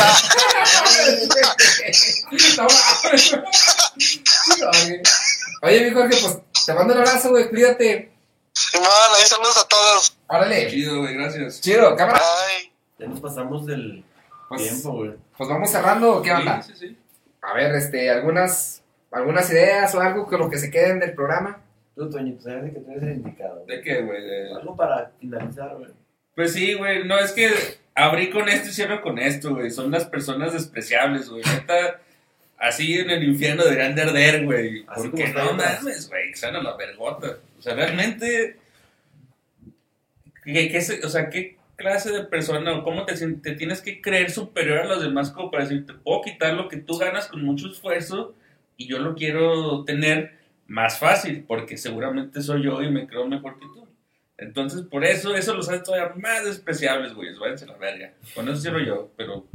[5.61, 8.11] Oye, mi Jorge, pues te mando un abrazo, güey, cuídate.
[8.53, 10.18] Simón, ahí saludos a todos.
[10.28, 10.68] Órale.
[10.70, 11.61] Chido, güey, gracias.
[11.61, 12.20] Chido, cámara.
[12.20, 12.72] Bye.
[12.99, 14.03] Ya nos pasamos del
[14.49, 15.13] Pues, tiempo, güey.
[15.38, 16.61] pues vamos cerrando, ¿o ¿qué onda?
[16.63, 16.97] Sí, sí, sí.
[17.41, 21.61] A ver, este, algunas, algunas ideas o algo con lo que se queden del programa.
[21.95, 23.63] Tú, Toñito, sabes que tú eres el indicado.
[23.68, 24.22] ¿De qué, güey?
[24.24, 25.91] De- Algo para finalizar, güey.
[26.38, 27.03] Pues sí, güey.
[27.05, 27.49] No, es que
[27.95, 29.71] abrí con esto y cierro con esto, güey.
[29.71, 31.41] Son las personas despreciables, güey.
[31.43, 31.99] Neta,
[32.59, 34.85] así en el infierno deberían de arder, güey.
[35.09, 36.29] Porque no mames, güey.
[36.29, 37.38] Que sean a la vergota.
[37.57, 38.55] O sea, realmente.
[40.43, 44.31] ¿qué, o sea, ¿qué clase de persona o cómo te, sien- te tienes que creer
[44.31, 47.43] superior a los demás como para decir, te puedo quitar lo que tú ganas con
[47.43, 48.35] mucho esfuerzo
[48.77, 53.59] y yo lo quiero tener más fácil porque seguramente soy yo y me creo mejor
[53.59, 53.86] que tú?
[54.38, 57.33] Entonces, por eso, eso los hace todavía más despreciables, güey.
[57.38, 58.13] Váyanse a la verga.
[58.35, 59.45] Con eso cierro yo, pero.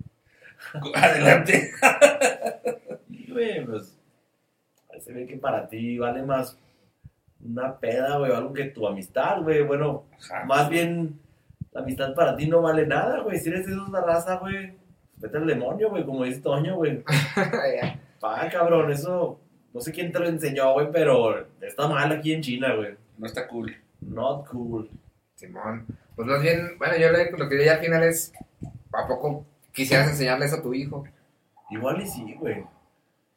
[0.95, 1.71] Adelante.
[3.09, 3.99] Y, güey, pues.
[4.99, 6.57] Se ve que para ti vale más
[7.45, 9.63] una peda, güey, o algo que tu amistad, güey.
[9.63, 10.45] Bueno, Ajá.
[10.45, 11.19] más bien,
[11.73, 13.39] la amistad para ti no vale nada, güey.
[13.39, 14.75] Si eres de de raza, güey,
[15.17, 17.03] vete al demonio, güey, como dice Toño, güey.
[17.37, 18.01] Ya.
[18.21, 19.41] Pa, cabrón, eso.
[19.73, 22.95] No sé quién te lo enseñó, güey, pero está mal aquí en China, güey.
[23.19, 23.75] No está cool.
[24.09, 24.91] Not cool.
[25.35, 25.87] Simón.
[26.15, 28.33] Pues más bien, bueno, yo le- lo que diría al final es,
[28.93, 31.05] ¿a poco quisieras enseñarle eso a tu hijo?
[31.71, 32.65] Igual y sí, güey.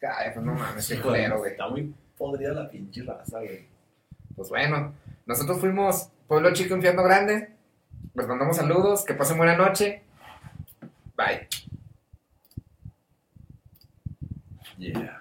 [0.01, 1.51] Ay, pues no mames, qué culero, güey.
[1.51, 3.65] Está muy podrida la pinche raza, güey.
[4.35, 4.93] Pues bueno,
[5.25, 7.55] nosotros fuimos Pueblo Chico Infierno Grande.
[8.13, 10.03] Les mandamos saludos, que pasen buena noche.
[11.15, 11.47] Bye.
[14.77, 15.13] Yeah.